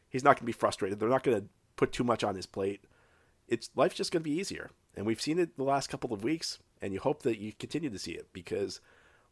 He's 0.09 0.23
not 0.23 0.31
going 0.31 0.41
to 0.41 0.45
be 0.45 0.51
frustrated. 0.51 0.99
They're 0.99 1.09
not 1.09 1.23
going 1.23 1.41
to 1.41 1.47
put 1.75 1.91
too 1.91 2.03
much 2.03 2.23
on 2.23 2.35
his 2.35 2.45
plate. 2.45 2.83
It's 3.47 3.69
life's 3.75 3.95
just 3.95 4.11
going 4.11 4.23
to 4.23 4.29
be 4.29 4.37
easier, 4.37 4.69
and 4.99 5.07
we've 5.07 5.21
seen 5.21 5.39
it 5.39 5.55
the 5.55 5.63
last 5.63 5.87
couple 5.87 6.11
of 6.13 6.25
weeks. 6.25 6.59
And 6.81 6.93
you 6.93 6.99
hope 6.99 7.23
that 7.23 7.39
you 7.39 7.53
continue 7.57 7.89
to 7.89 7.97
see 7.97 8.11
it 8.11 8.27
because 8.33 8.81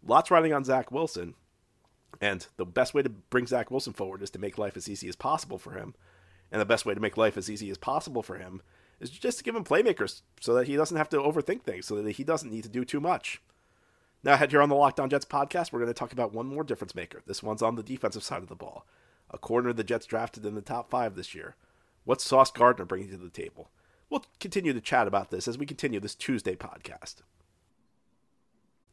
lots 0.02 0.32
riding 0.32 0.54
on 0.54 0.64
Zach 0.64 0.92
Wilson, 0.92 1.34
and 2.22 2.48
the 2.56 2.66
best 2.66 2.94
way 2.94 3.02
to 3.04 3.10
bring 3.10 3.48
Zach 3.48 3.70
Wilson 3.70 3.92
forward 3.92 4.22
is 4.22 4.30
to 4.32 4.40
make 4.40 4.58
life 4.58 4.78
as 4.78 4.90
easy 4.90 5.10
as 5.10 5.18
possible 5.18 5.58
for 5.58 5.72
him. 5.72 5.94
And 6.52 6.62
the 6.62 6.66
best 6.66 6.86
way 6.86 6.94
to 6.94 7.02
make 7.02 7.18
life 7.18 7.36
as 7.36 7.50
easy 7.50 7.70
as 7.70 7.78
possible 7.78 8.24
for 8.24 8.38
him 8.38 8.62
is 9.02 9.10
just 9.10 9.40
to 9.40 9.44
give 9.44 9.56
him 9.56 9.66
playmakers 9.66 10.22
so 10.40 10.54
that 10.54 10.68
he 10.68 10.78
doesn't 10.78 10.96
have 10.96 11.10
to 11.10 11.18
overthink 11.18 11.64
things, 11.64 11.86
so 11.86 12.02
that 12.02 12.12
he 12.12 12.24
doesn't 12.24 12.52
need 12.52 12.64
to 12.64 12.70
do 12.70 12.86
too 12.86 13.02
much. 13.02 13.42
Now, 14.24 14.38
here 14.38 14.62
on 14.62 14.70
the 14.70 14.76
Locked 14.76 15.02
On 15.02 15.10
Jets 15.10 15.26
podcast, 15.26 15.74
we're 15.74 15.80
going 15.80 15.88
to 15.88 15.94
talk 15.94 16.14
about 16.14 16.34
one 16.34 16.48
more 16.48 16.64
difference 16.64 16.96
maker. 16.96 17.22
This 17.28 17.44
one's 17.44 17.62
on 17.62 17.76
the 17.76 17.84
defensive 17.84 18.24
side 18.24 18.42
of 18.42 18.50
the 18.50 18.56
ball. 18.56 18.86
A 19.32 19.38
corner 19.38 19.74
the 19.74 19.84
Jets 19.84 20.06
drafted 20.06 20.46
in 20.46 20.56
the 20.56 20.62
top 20.62 20.90
five 20.90 21.16
this 21.16 21.36
year. 21.36 21.56
What's 22.06 22.26
Sauce 22.26 22.52
Gardner 22.52 22.86
bringing 22.86 23.10
to 23.10 23.18
the 23.18 23.30
table? 23.30 23.70
We'll 24.10 24.26
continue 24.40 24.74
to 24.74 24.82
chat 24.82 25.08
about 25.08 25.32
this 25.32 25.48
as 25.48 25.58
we 25.58 25.66
continue 25.66 26.00
this 26.00 26.16
Tuesday 26.16 26.56
podcast. 26.56 27.16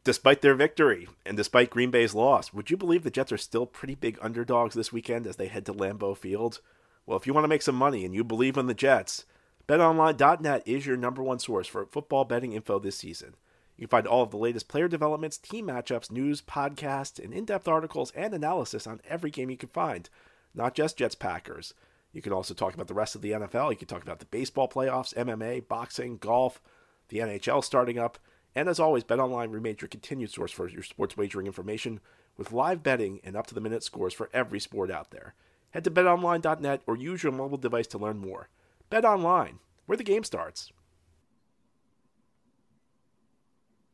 Despite 0.03 0.41
their 0.41 0.53
victory 0.53 1.07
and 1.25 1.35
despite 1.35 1.69
Green 1.69 1.89
Bay's 1.89 2.13
loss, 2.13 2.53
would 2.53 2.69
you 2.69 2.77
believe 2.77 3.03
the 3.03 3.09
Jets 3.09 3.31
are 3.31 3.37
still 3.37 3.65
pretty 3.65 3.95
big 3.95 4.19
underdogs 4.21 4.75
this 4.75 4.93
weekend 4.93 5.25
as 5.25 5.37
they 5.37 5.47
head 5.47 5.65
to 5.65 5.73
Lambeau 5.73 6.15
Field? 6.15 6.59
Well, 7.05 7.17
if 7.17 7.25
you 7.25 7.33
want 7.33 7.43
to 7.45 7.49
make 7.49 7.61
some 7.61 7.75
money 7.75 8.05
and 8.05 8.13
you 8.13 8.23
believe 8.23 8.57
in 8.57 8.67
the 8.67 8.73
Jets, 8.73 9.25
BetOnline.net 9.67 10.63
is 10.67 10.85
your 10.85 10.97
number 10.97 11.23
one 11.23 11.39
source 11.39 11.67
for 11.67 11.85
football 11.85 12.23
betting 12.23 12.53
info 12.53 12.77
this 12.77 12.97
season. 12.97 13.35
You 13.77 13.87
can 13.87 13.91
find 13.91 14.07
all 14.07 14.23
of 14.23 14.31
the 14.31 14.37
latest 14.37 14.67
player 14.67 14.87
developments, 14.87 15.37
team 15.37 15.67
matchups, 15.67 16.11
news, 16.11 16.41
podcasts, 16.41 17.23
and 17.23 17.33
in 17.33 17.45
depth 17.45 17.67
articles 17.67 18.11
and 18.11 18.33
analysis 18.33 18.85
on 18.85 19.01
every 19.09 19.31
game 19.31 19.49
you 19.49 19.57
can 19.57 19.69
find, 19.69 20.09
not 20.53 20.75
just 20.75 20.97
Jets 20.97 21.15
Packers. 21.15 21.73
You 22.15 22.21
can 22.21 22.31
also 22.31 22.53
talk 22.53 22.73
about 22.73 22.87
the 22.87 22.93
rest 22.93 23.15
of 23.15 23.21
the 23.21 23.31
NFL. 23.31 23.71
You 23.71 23.75
can 23.75 23.89
talk 23.89 24.01
about 24.01 24.19
the 24.19 24.25
baseball 24.25 24.69
playoffs, 24.69 25.13
MMA, 25.15 25.67
boxing, 25.67 26.15
golf, 26.15 26.61
the 27.09 27.17
NHL 27.17 27.61
starting 27.61 27.99
up. 27.99 28.17
And 28.55 28.69
as 28.69 28.79
always, 28.79 29.03
BetOnline 29.03 29.51
remains 29.51 29.81
your 29.81 29.89
continued 29.89 30.31
source 30.31 30.53
for 30.53 30.69
your 30.69 30.81
sports 30.81 31.17
wagering 31.17 31.45
information 31.45 31.99
with 32.37 32.53
live 32.53 32.81
betting 32.81 33.19
and 33.25 33.35
up 33.35 33.47
to 33.47 33.53
the 33.53 33.59
minute 33.59 33.83
scores 33.83 34.13
for 34.13 34.29
every 34.33 34.61
sport 34.61 34.89
out 34.89 35.11
there. 35.11 35.33
Head 35.71 35.83
to 35.83 35.91
betonline.net 35.91 36.83
or 36.87 36.95
use 36.95 37.21
your 37.21 37.33
mobile 37.33 37.57
device 37.57 37.87
to 37.87 37.97
learn 37.97 38.17
more. 38.17 38.47
Bet 38.89 39.03
online, 39.03 39.59
where 39.85 39.97
the 39.97 40.03
game 40.05 40.23
starts. 40.23 40.71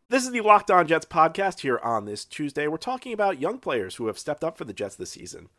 This 0.09 0.25
is 0.25 0.31
the 0.31 0.41
Locked 0.41 0.69
On 0.69 0.85
Jets 0.85 1.07
podcast 1.07 1.61
here 1.61 1.79
on 1.79 2.05
this 2.05 2.23
Tuesday. 2.23 2.67
We're 2.67 2.77
talking 2.77 3.13
about 3.13 3.41
young 3.41 3.57
players 3.57 3.95
who 3.95 4.05
have 4.05 4.19
stepped 4.19 4.43
up 4.43 4.59
for 4.59 4.65
the 4.65 4.73
Jets 4.73 4.95
this 4.95 5.09
season. 5.09 5.49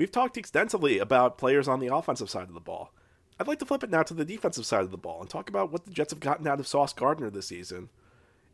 We've 0.00 0.10
talked 0.10 0.38
extensively 0.38 0.98
about 0.98 1.36
players 1.36 1.68
on 1.68 1.78
the 1.78 1.94
offensive 1.94 2.30
side 2.30 2.48
of 2.48 2.54
the 2.54 2.60
ball. 2.60 2.90
I'd 3.38 3.46
like 3.46 3.58
to 3.58 3.66
flip 3.66 3.84
it 3.84 3.90
now 3.90 4.02
to 4.04 4.14
the 4.14 4.24
defensive 4.24 4.64
side 4.64 4.80
of 4.80 4.90
the 4.90 4.96
ball 4.96 5.20
and 5.20 5.28
talk 5.28 5.50
about 5.50 5.70
what 5.70 5.84
the 5.84 5.90
Jets 5.90 6.14
have 6.14 6.20
gotten 6.20 6.46
out 6.46 6.58
of 6.58 6.66
Sauce 6.66 6.94
Gardner 6.94 7.28
this 7.28 7.48
season, 7.48 7.90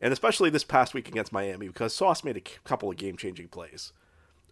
and 0.01 0.11
especially 0.11 0.49
this 0.49 0.65
past 0.65 0.93
week 0.93 1.07
against 1.07 1.31
Miami 1.31 1.67
because 1.69 1.95
Sauce 1.95 2.25
made 2.25 2.35
a 2.35 2.41
couple 2.65 2.91
of 2.91 2.97
game 2.97 3.15
changing 3.15 3.47
plays. 3.47 3.93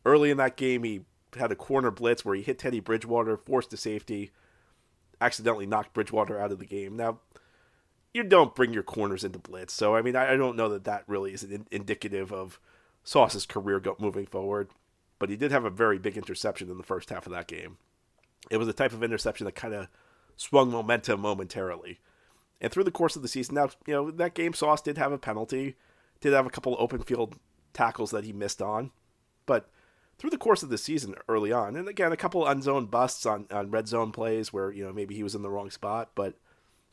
Early 0.06 0.32
in 0.32 0.38
that 0.38 0.56
game, 0.56 0.86
he 0.86 1.02
had 1.36 1.52
a 1.52 1.56
corner 1.56 1.92
blitz 1.92 2.24
where 2.24 2.34
he 2.34 2.42
hit 2.42 2.60
Teddy 2.60 2.80
Bridgewater, 2.80 3.36
forced 3.36 3.74
a 3.74 3.78
safety, 3.78 4.32
accidentally 5.20 5.66
knocked 5.66 5.94
Bridgewater 5.94 6.40
out 6.40 6.54
of 6.54 6.60
the 6.60 6.66
game. 6.66 6.96
Now, 6.96 7.20
you 8.14 8.24
don't 8.24 8.56
bring 8.56 8.72
your 8.72 8.84
corners 8.84 9.26
into 9.26 9.38
blitz, 9.38 9.74
so 9.74 9.98
I 9.98 10.02
mean, 10.02 10.16
I, 10.16 10.38
don't 10.38 10.56
know 10.56 10.70
that 10.70 10.86
that 10.86 11.04
really 11.08 11.34
is 11.34 11.44
indicative 11.72 12.32
of 12.32 12.58
Sauce's 13.04 13.46
career 13.46 13.84
moving 14.00 14.28
forward. 14.28 14.70
But 15.20 15.30
he 15.30 15.38
did 15.38 15.52
have 15.52 15.66
a 15.66 15.70
very 15.70 15.98
big 15.98 16.18
interception 16.18 16.70
in 16.70 16.78
the 16.78 16.84
first 16.84 17.10
half 17.10 17.26
of 17.26 17.34
that 17.34 17.48
game. 17.48 17.78
It 18.52 18.58
was 18.58 18.68
the 18.68 18.74
type 18.74 18.94
of 18.94 19.04
interception 19.04 19.46
that 19.46 19.56
kind 19.56 19.74
of 19.74 19.88
swung 20.36 20.70
momentum 20.70 21.22
momentarily. 21.22 22.00
And 22.62 22.72
through 22.72 22.84
the 22.84 22.92
course 22.92 23.16
of 23.16 23.22
the 23.22 23.28
season, 23.28 23.56
now 23.56 23.70
you 23.86 23.94
know 23.94 24.12
that 24.12 24.34
game, 24.34 24.54
Sauce 24.54 24.82
did 24.82 24.98
have 24.98 25.12
a 25.12 25.18
penalty, 25.18 25.76
did 26.22 26.34
have 26.34 26.46
a 26.46 26.50
couple 26.50 26.76
open 26.80 27.02
field 27.02 27.36
tackles 27.74 28.12
that 28.12 28.24
he 28.24 28.34
missed 28.34 28.62
on, 28.62 28.92
but 29.46 29.70
through 30.18 30.30
the 30.30 30.38
course 30.38 30.64
of 30.64 30.70
the 30.70 30.78
season 30.78 31.16
early 31.28 31.52
on. 31.52 31.76
And 31.76 31.88
again, 31.88 32.12
a 32.12 32.18
couple 32.18 32.48
unzoned 32.48 32.90
busts 32.90 33.26
on, 33.26 33.48
on 33.52 33.72
red 33.72 33.88
zone 33.88 34.12
plays 34.12 34.54
where, 34.54 34.72
you 34.72 34.86
know, 34.86 34.94
maybe 34.94 35.16
he 35.16 35.24
was 35.24 35.36
in 35.36 35.42
the 35.42 35.50
wrong 35.50 35.70
spot. 35.70 36.12
But 36.16 36.36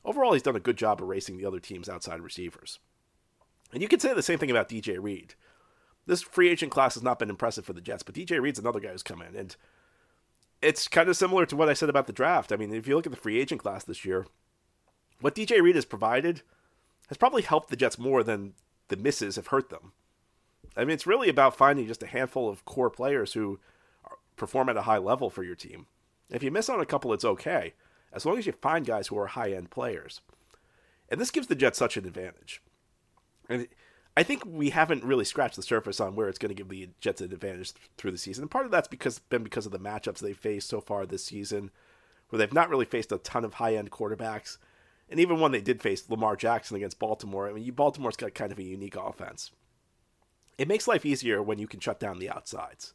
overall, 0.05 0.33
he's 0.33 0.43
done 0.43 0.57
a 0.57 0.61
good 0.61 0.77
job 0.77 1.01
erasing 1.01 1.37
the 1.37 1.47
other 1.47 1.61
team's 1.61 1.89
outside 1.89 2.21
receivers. 2.21 2.81
And 3.73 3.81
you 3.81 3.89
could 3.89 4.03
say 4.03 4.13
the 4.13 4.23
same 4.23 4.39
thing 4.39 4.51
about 4.51 4.69
DJ 4.69 4.99
Reed. 5.01 5.35
This 6.07 6.23
free 6.23 6.49
agent 6.49 6.73
class 6.73 6.95
has 6.95 7.03
not 7.03 7.19
been 7.19 7.31
impressive 7.31 7.65
for 7.65 7.73
the 7.73 7.81
Jets, 7.81 8.03
but 8.03 8.15
DJ 8.15 8.41
Reed's 8.41 8.59
another 8.59 8.81
guy 8.81 8.91
who's 8.91 9.03
come 9.03 9.23
in. 9.23 9.37
And 9.37 9.55
it's 10.61 10.89
kind 10.89 11.09
of 11.09 11.17
similar 11.17 11.47
to 11.47 11.57
what 11.57 11.69
I 11.69 11.75
said 11.75 11.89
about 11.89 12.07
the 12.07 12.13
draft. 12.13 12.53
I 12.53 12.57
mean, 12.57 12.75
if 12.75 12.87
you 12.87 12.97
look 12.97 13.07
at 13.07 13.13
the 13.13 13.19
free 13.19 13.41
agent 13.41 13.61
class 13.61 13.85
this 13.85 14.05
year, 14.05 14.27
what 15.21 15.35
DJ 15.35 15.61
Reed 15.63 15.77
has 15.77 15.85
provided 15.85 16.43
has 17.09 17.19
probably 17.19 17.43
helped 17.43 17.69
the 17.69 17.77
Jets 17.77 17.99
more 17.99 18.23
than 18.23 18.55
the 18.89 18.97
misses 18.97 19.37
have 19.37 19.49
hurt 19.49 19.71
them. 19.71 19.93
I 20.77 20.81
mean, 20.85 20.95
it's 20.95 21.07
really 21.07 21.29
about 21.29 21.57
finding 21.57 21.87
just 21.87 22.03
a 22.03 22.07
handful 22.07 22.49
of 22.49 22.65
core 22.65 22.91
players 22.91 23.35
who 23.35 23.61
perform 24.37 24.69
at 24.69 24.77
a 24.77 24.83
high 24.83 24.99
level 24.99 25.31
for 25.31 25.45
your 25.45 25.55
team. 25.55 25.87
If 26.31 26.43
you 26.43 26.51
miss 26.51 26.69
on 26.69 26.81
a 26.81 26.87
couple, 26.87 27.13
it's 27.13 27.25
okay, 27.25 27.75
as 28.13 28.25
long 28.25 28.39
as 28.39 28.47
you 28.47 28.53
find 28.53 28.87
guys 28.87 29.09
who 29.09 29.19
are 29.19 29.27
high 29.27 29.53
end 29.53 29.71
players. 29.71 30.21
And 31.09 31.21
this 31.21 31.31
gives 31.31 31.47
the 31.47 31.55
Jets 31.55 31.79
such 31.79 31.97
an 31.97 32.07
advantage. 32.07 32.63
And 33.49 33.69
I 34.17 34.23
think 34.23 34.43
we 34.45 34.71
haven't 34.71 35.05
really 35.05 35.25
scratched 35.25 35.57
the 35.57 35.63
surface 35.63 35.99
on 35.99 36.15
where 36.15 36.29
it's 36.29 36.39
going 36.39 36.51
to 36.51 36.55
give 36.55 36.69
the 36.69 36.91
Jets 37.01 37.23
an 37.23 37.33
advantage 37.33 37.73
through 37.97 38.11
the 38.11 38.19
season. 38.19 38.43
And 38.43 38.51
part 38.51 38.67
of 38.67 38.71
that's 38.71 38.89
because 38.89 39.19
been 39.19 39.43
because 39.43 39.65
of 39.65 39.73
the 39.73 39.79
matchups 39.79 40.19
they've 40.19 40.37
faced 40.37 40.69
so 40.69 40.81
far 40.81 41.07
this 41.07 41.25
season, 41.25 41.71
where 42.29 42.39
they've 42.39 42.53
not 42.53 42.69
really 42.69 42.85
faced 42.85 43.13
a 43.13 43.19
ton 43.19 43.45
of 43.45 43.55
high 43.55 43.77
end 43.77 43.91
quarterbacks. 43.91 44.59
And 45.09 45.19
even 45.19 45.41
when 45.41 45.53
they 45.53 45.61
did 45.61 45.83
face 45.83 46.09
Lamar 46.09 46.37
Jackson 46.37 46.77
against 46.77 46.99
Baltimore, 46.99 47.49
I 47.49 47.53
mean, 47.53 47.71
Baltimore's 47.73 48.17
got 48.17 48.35
kind 48.35 48.53
of 48.53 48.59
a 48.59 48.63
unique 48.63 48.97
offense 48.97 49.51
it 50.59 50.69
makes 50.69 50.89
life 50.89 51.05
easier 51.05 51.43
when 51.43 51.59
you 51.59 51.67
can 51.67 51.81
shut 51.81 51.99
down 51.99 52.19
the 52.19 52.31
outsides. 52.31 52.95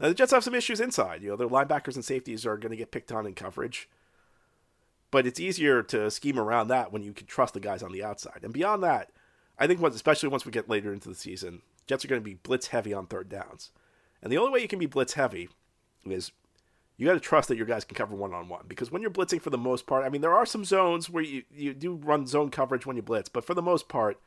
Now 0.00 0.08
the 0.08 0.14
Jets 0.14 0.32
have 0.32 0.44
some 0.44 0.54
issues 0.54 0.80
inside. 0.80 1.22
You 1.22 1.30
know, 1.30 1.36
their 1.36 1.48
linebackers 1.48 1.94
and 1.94 2.04
safeties 2.04 2.44
are 2.44 2.56
going 2.56 2.70
to 2.70 2.76
get 2.76 2.90
picked 2.90 3.12
on 3.12 3.26
in 3.26 3.34
coverage. 3.34 3.88
But 5.10 5.26
it's 5.26 5.40
easier 5.40 5.82
to 5.84 6.10
scheme 6.10 6.38
around 6.38 6.68
that 6.68 6.92
when 6.92 7.02
you 7.02 7.12
can 7.12 7.26
trust 7.26 7.54
the 7.54 7.60
guys 7.60 7.82
on 7.82 7.92
the 7.92 8.02
outside. 8.02 8.40
And 8.42 8.52
beyond 8.52 8.82
that, 8.82 9.10
I 9.58 9.66
think 9.66 9.80
once, 9.80 9.94
especially 9.94 10.28
once 10.28 10.44
we 10.44 10.52
get 10.52 10.68
later 10.68 10.92
into 10.92 11.08
the 11.08 11.14
season, 11.14 11.62
Jets 11.86 12.04
are 12.04 12.08
going 12.08 12.20
to 12.20 12.24
be 12.24 12.34
blitz 12.34 12.68
heavy 12.68 12.92
on 12.92 13.06
third 13.06 13.28
downs. 13.28 13.70
And 14.22 14.32
the 14.32 14.38
only 14.38 14.52
way 14.52 14.60
you 14.60 14.68
can 14.68 14.78
be 14.78 14.86
blitz 14.86 15.14
heavy 15.14 15.48
is 16.04 16.32
you 16.96 17.06
got 17.06 17.14
to 17.14 17.20
trust 17.20 17.48
that 17.48 17.56
your 17.56 17.66
guys 17.66 17.84
can 17.84 17.96
cover 17.96 18.14
one 18.14 18.32
on 18.32 18.48
one. 18.48 18.64
Because 18.68 18.90
when 18.90 19.02
you're 19.02 19.10
blitzing 19.10 19.40
for 19.40 19.50
the 19.50 19.58
most 19.58 19.86
part, 19.86 20.04
I 20.04 20.08
mean, 20.08 20.20
there 20.20 20.34
are 20.34 20.46
some 20.46 20.64
zones 20.64 21.10
where 21.10 21.22
you, 21.22 21.42
you 21.54 21.74
do 21.74 21.94
run 21.94 22.26
zone 22.26 22.50
coverage 22.50 22.86
when 22.86 22.96
you 22.96 23.02
blitz, 23.02 23.28
but 23.28 23.44
for 23.44 23.54
the 23.54 23.62
most 23.62 23.88
part, 23.88 24.20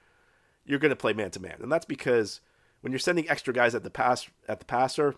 you're 0.66 0.80
going 0.80 0.90
to 0.90 0.96
play 0.96 1.14
man 1.14 1.32
to 1.32 1.40
man, 1.40 1.58
and 1.62 1.72
that's 1.72 1.86
because 1.86 2.42
when 2.82 2.92
you're 2.92 3.00
sending 3.00 3.30
extra 3.30 3.54
guys 3.54 3.76
at 3.76 3.84
the 3.84 3.90
pass 3.90 4.28
at 4.48 4.60
the 4.60 4.66
passer, 4.66 5.16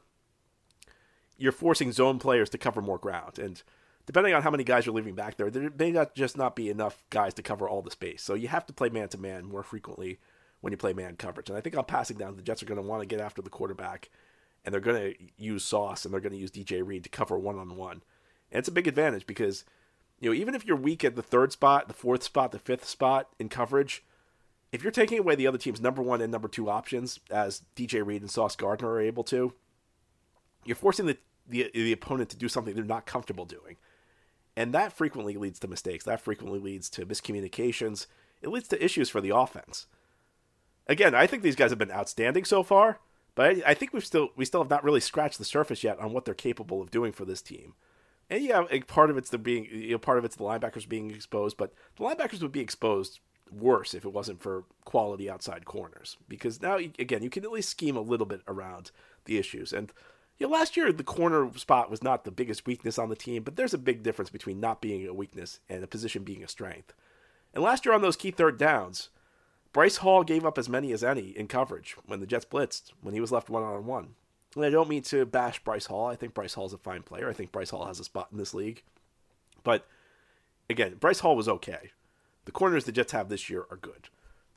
you're 1.37 1.51
forcing 1.51 1.91
zone 1.91 2.19
players 2.19 2.49
to 2.49 2.57
cover 2.57 2.81
more 2.81 2.97
ground, 2.97 3.39
and 3.39 3.63
depending 4.07 4.33
on 4.33 4.41
how 4.41 4.49
many 4.49 4.63
guys 4.63 4.85
you're 4.85 4.95
leaving 4.95 5.13
back 5.13 5.37
there, 5.37 5.51
there 5.51 5.69
may 5.77 5.91
not 5.91 6.15
just 6.15 6.35
not 6.35 6.55
be 6.55 6.69
enough 6.69 7.03
guys 7.11 7.35
to 7.35 7.43
cover 7.43 7.69
all 7.69 7.83
the 7.83 7.91
space. 7.91 8.23
So 8.23 8.33
you 8.33 8.47
have 8.47 8.65
to 8.65 8.73
play 8.73 8.89
man 8.89 9.09
to 9.09 9.19
man 9.19 9.45
more 9.45 9.61
frequently 9.61 10.19
when 10.61 10.71
you 10.71 10.77
play 10.77 10.93
man 10.93 11.15
coverage. 11.15 11.49
And 11.49 11.57
I 11.57 11.61
think 11.61 11.77
on 11.77 11.85
passing 11.85 12.17
down, 12.17 12.35
the 12.35 12.41
Jets 12.41 12.63
are 12.63 12.65
going 12.65 12.81
to 12.81 12.87
want 12.87 13.01
to 13.01 13.07
get 13.07 13.21
after 13.21 13.43
the 13.43 13.51
quarterback, 13.51 14.09
and 14.65 14.73
they're 14.73 14.81
going 14.81 15.13
to 15.13 15.15
use 15.37 15.63
Sauce 15.63 16.03
and 16.03 16.13
they're 16.13 16.21
going 16.21 16.33
to 16.33 16.39
use 16.39 16.51
DJ 16.51 16.85
Reed 16.85 17.03
to 17.03 17.09
cover 17.09 17.37
one 17.37 17.59
on 17.59 17.77
one. 17.77 18.01
And 18.51 18.59
it's 18.59 18.69
a 18.69 18.73
big 18.73 18.87
advantage 18.87 19.27
because 19.27 19.63
you 20.19 20.29
know 20.29 20.35
even 20.35 20.55
if 20.55 20.65
you're 20.65 20.75
weak 20.75 21.05
at 21.05 21.15
the 21.15 21.21
third 21.21 21.51
spot, 21.51 21.87
the 21.87 21.93
fourth 21.93 22.23
spot, 22.23 22.51
the 22.51 22.59
fifth 22.59 22.85
spot 22.85 23.29
in 23.37 23.49
coverage 23.49 24.03
if 24.71 24.83
you're 24.83 24.91
taking 24.91 25.19
away 25.19 25.35
the 25.35 25.47
other 25.47 25.57
team's 25.57 25.81
number 25.81 26.01
one 26.01 26.21
and 26.21 26.31
number 26.31 26.47
two 26.47 26.69
options, 26.69 27.19
as 27.31 27.63
DJ 27.75 28.05
Reed 28.05 28.21
and 28.21 28.31
Sauce 28.31 28.55
Gardner 28.55 28.89
are 28.89 29.01
able 29.01 29.23
to, 29.25 29.53
you're 30.65 30.75
forcing 30.75 31.05
the, 31.05 31.17
the, 31.47 31.71
the 31.73 31.93
opponent 31.93 32.29
to 32.29 32.37
do 32.37 32.49
something 32.49 32.73
they're 32.73 32.83
not 32.83 33.05
comfortable 33.05 33.45
doing. 33.45 33.77
And 34.57 34.73
that 34.73 34.91
frequently 34.91 35.37
leads 35.37 35.59
to 35.59 35.67
mistakes. 35.67 36.03
That 36.03 36.19
frequently 36.19 36.59
leads 36.59 36.89
to 36.89 37.05
miscommunications. 37.05 38.07
It 38.41 38.49
leads 38.49 38.67
to 38.69 38.83
issues 38.83 39.07
for 39.07 39.21
the 39.21 39.29
offense. 39.29 39.85
Again, 40.87 41.13
I 41.13 41.27
think 41.27 41.43
these 41.43 41.55
guys 41.55 41.69
have 41.69 41.77
been 41.77 41.91
outstanding 41.91 42.43
so 42.43 42.63
far, 42.63 42.99
but 43.35 43.45
I, 43.45 43.61
I 43.67 43.73
think 43.75 43.93
we've 43.93 44.03
still 44.03 44.29
we 44.35 44.45
still 44.45 44.61
have 44.61 44.69
not 44.69 44.83
really 44.83 44.99
scratched 44.99 45.37
the 45.37 45.45
surface 45.45 45.83
yet 45.83 45.99
on 45.99 46.11
what 46.11 46.25
they're 46.25 46.33
capable 46.33 46.81
of 46.81 46.89
doing 46.89 47.11
for 47.11 47.23
this 47.23 47.41
team. 47.41 47.75
And 48.31 48.43
yeah, 48.43 48.63
part 48.87 49.11
of 49.11 49.17
it's 49.17 49.29
the 49.29 49.37
being 49.37 49.67
you 49.71 49.91
know, 49.91 49.97
part 49.99 50.17
of 50.17 50.25
it's 50.25 50.35
the 50.35 50.43
linebackers 50.43 50.89
being 50.89 51.11
exposed, 51.11 51.55
but 51.55 51.73
the 51.95 52.03
linebackers 52.03 52.41
would 52.41 52.51
be 52.51 52.59
exposed 52.59 53.19
worse 53.51 53.93
if 53.93 54.05
it 54.05 54.11
wasn't 54.11 54.41
for 54.41 54.63
quality 54.85 55.29
outside 55.29 55.65
corners. 55.65 56.17
Because 56.27 56.63
now, 56.63 56.77
again, 56.77 57.21
you 57.21 57.29
can 57.29 57.45
at 57.45 57.51
least 57.51 57.69
scheme 57.69 57.95
a 57.95 58.01
little 58.01 58.25
bit 58.25 58.41
around 58.47 58.89
the 59.25 59.37
issues. 59.37 59.71
And 59.71 59.93
you 60.37 60.47
know, 60.47 60.53
last 60.53 60.77
year 60.77 60.91
the 60.91 61.03
corner 61.03 61.51
spot 61.55 61.89
was 61.89 62.03
not 62.03 62.23
the 62.23 62.31
biggest 62.31 62.65
weakness 62.65 62.99
on 62.99 63.09
the 63.09 63.15
team, 63.15 63.43
but 63.43 63.55
there's 63.55 63.73
a 63.73 63.79
big 63.79 64.03
difference 64.03 64.29
between 64.29 64.59
not 64.59 64.81
being 64.81 65.07
a 65.07 65.13
weakness 65.13 65.59
and 65.69 65.83
a 65.83 65.87
position 65.87 66.23
being 66.23 66.43
a 66.43 66.47
strength. 66.47 66.93
And 67.53 67.63
last 67.63 67.85
year 67.85 67.95
on 67.95 68.01
those 68.01 68.15
key 68.15 68.31
third 68.31 68.57
downs, 68.57 69.09
Bryce 69.73 69.97
Hall 69.97 70.23
gave 70.23 70.45
up 70.45 70.57
as 70.57 70.69
many 70.69 70.91
as 70.91 71.03
any 71.03 71.29
in 71.29 71.47
coverage 71.47 71.95
when 72.05 72.19
the 72.19 72.27
Jets 72.27 72.45
blitzed, 72.45 72.91
when 73.01 73.13
he 73.13 73.21
was 73.21 73.31
left 73.31 73.49
one 73.49 73.63
on 73.63 73.85
one. 73.85 74.15
And 74.55 74.65
I 74.65 74.69
don't 74.69 74.89
mean 74.89 75.03
to 75.03 75.25
bash 75.25 75.63
Bryce 75.63 75.87
Hall. 75.87 76.07
I 76.07 76.15
think 76.15 76.33
Bryce 76.33 76.53
Hall 76.53 76.65
is 76.65 76.73
a 76.73 76.77
fine 76.77 77.03
player. 77.03 77.29
I 77.29 77.33
think 77.33 77.51
Bryce 77.51 77.69
Hall 77.69 77.85
has 77.85 77.99
a 77.99 78.03
spot 78.03 78.29
in 78.31 78.37
this 78.37 78.53
league. 78.53 78.83
But 79.63 79.85
again, 80.69 80.95
Bryce 80.99 81.19
Hall 81.19 81.35
was 81.35 81.49
okay. 81.49 81.91
The 82.45 82.51
corners 82.51 82.85
the 82.85 82.91
Jets 82.91 83.11
have 83.11 83.29
this 83.29 83.49
year 83.49 83.65
are 83.69 83.77
good. 83.77 84.09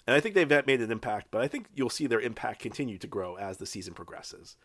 And 0.06 0.16
I 0.16 0.20
think 0.20 0.34
they've 0.34 0.66
made 0.66 0.80
an 0.80 0.90
impact, 0.90 1.28
but 1.30 1.42
I 1.42 1.48
think 1.48 1.66
you'll 1.74 1.90
see 1.90 2.06
their 2.06 2.20
impact 2.20 2.62
continue 2.62 2.98
to 2.98 3.06
grow 3.06 3.36
as 3.36 3.58
the 3.58 3.66
season 3.66 3.94
progresses. 3.94 4.56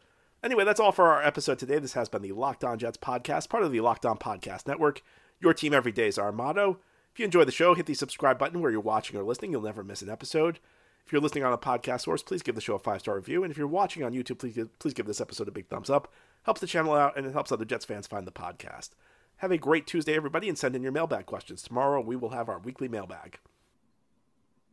Anyway, 0.46 0.64
that's 0.64 0.80
all 0.80 0.92
for 0.92 1.08
our 1.08 1.24
episode 1.24 1.58
today. 1.58 1.80
This 1.80 1.94
has 1.94 2.08
been 2.08 2.22
the 2.22 2.32
Locked 2.32 2.64
On 2.64 2.78
Jets 2.78 2.98
podcast, 2.98 3.50
part 3.50 3.64
of 3.64 3.72
the 3.72 3.82
Locked 3.82 4.06
On 4.06 4.16
Podcast 4.16 4.68
Network. 4.68 5.02
Your 5.40 5.56
team 5.56 5.74
every 5.74 5.92
day 5.92 6.08
is 6.08 6.20
our 6.20 6.32
motto. 6.32 6.78
If 7.12 7.18
you 7.18 7.26
enjoy 7.26 7.46
the 7.46 7.52
show, 7.52 7.74
hit 7.74 7.88
the 7.88 7.96
subscribe 7.96 8.38
button 8.38 8.62
where 8.62 8.70
you're 8.70 8.80
watching 8.80 9.20
or 9.20 9.24
listening. 9.24 9.52
You'll 9.54 9.64
never 9.64 9.84
miss 9.84 10.04
an 10.04 10.10
episode. 10.12 10.60
If 11.04 11.12
you're 11.12 11.20
listening 11.20 11.46
on 11.46 11.54
a 11.54 11.58
podcast 11.58 12.02
source, 12.02 12.22
please 12.22 12.44
give 12.44 12.54
the 12.54 12.62
show 12.62 12.76
a 12.76 12.80
five 12.80 13.00
star 13.00 13.16
review. 13.16 13.44
And 13.44 13.50
if 13.50 13.58
you're 13.58 13.66
watching 13.66 14.04
on 14.04 14.14
YouTube, 14.14 14.38
please 14.38 14.54
give, 14.54 14.78
please 14.78 14.94
give 14.94 15.08
this 15.08 15.20
episode 15.20 15.48
a 15.48 15.52
big 15.52 15.68
thumbs 15.68 15.90
up. 15.90 16.14
Helps 16.44 16.62
the 16.62 16.68
channel 16.68 16.94
out 16.94 17.18
and 17.18 17.26
it 17.26 17.34
helps 17.34 17.52
other 17.52 17.66
Jets 17.66 17.86
fans 17.86 18.06
find 18.06 18.28
the 18.28 18.32
podcast. 18.32 18.90
Have 19.38 19.52
a 19.52 19.58
great 19.58 19.88
Tuesday, 19.88 20.14
everybody, 20.14 20.48
and 20.48 20.60
send 20.60 20.76
in 20.76 20.84
your 20.84 20.92
mailbag 20.92 21.26
questions. 21.26 21.64
Tomorrow 21.64 22.02
we 22.02 22.16
will 22.16 22.30
have 22.30 22.50
our 22.50 22.60
weekly 22.60 22.88
mailbag. 22.88 23.40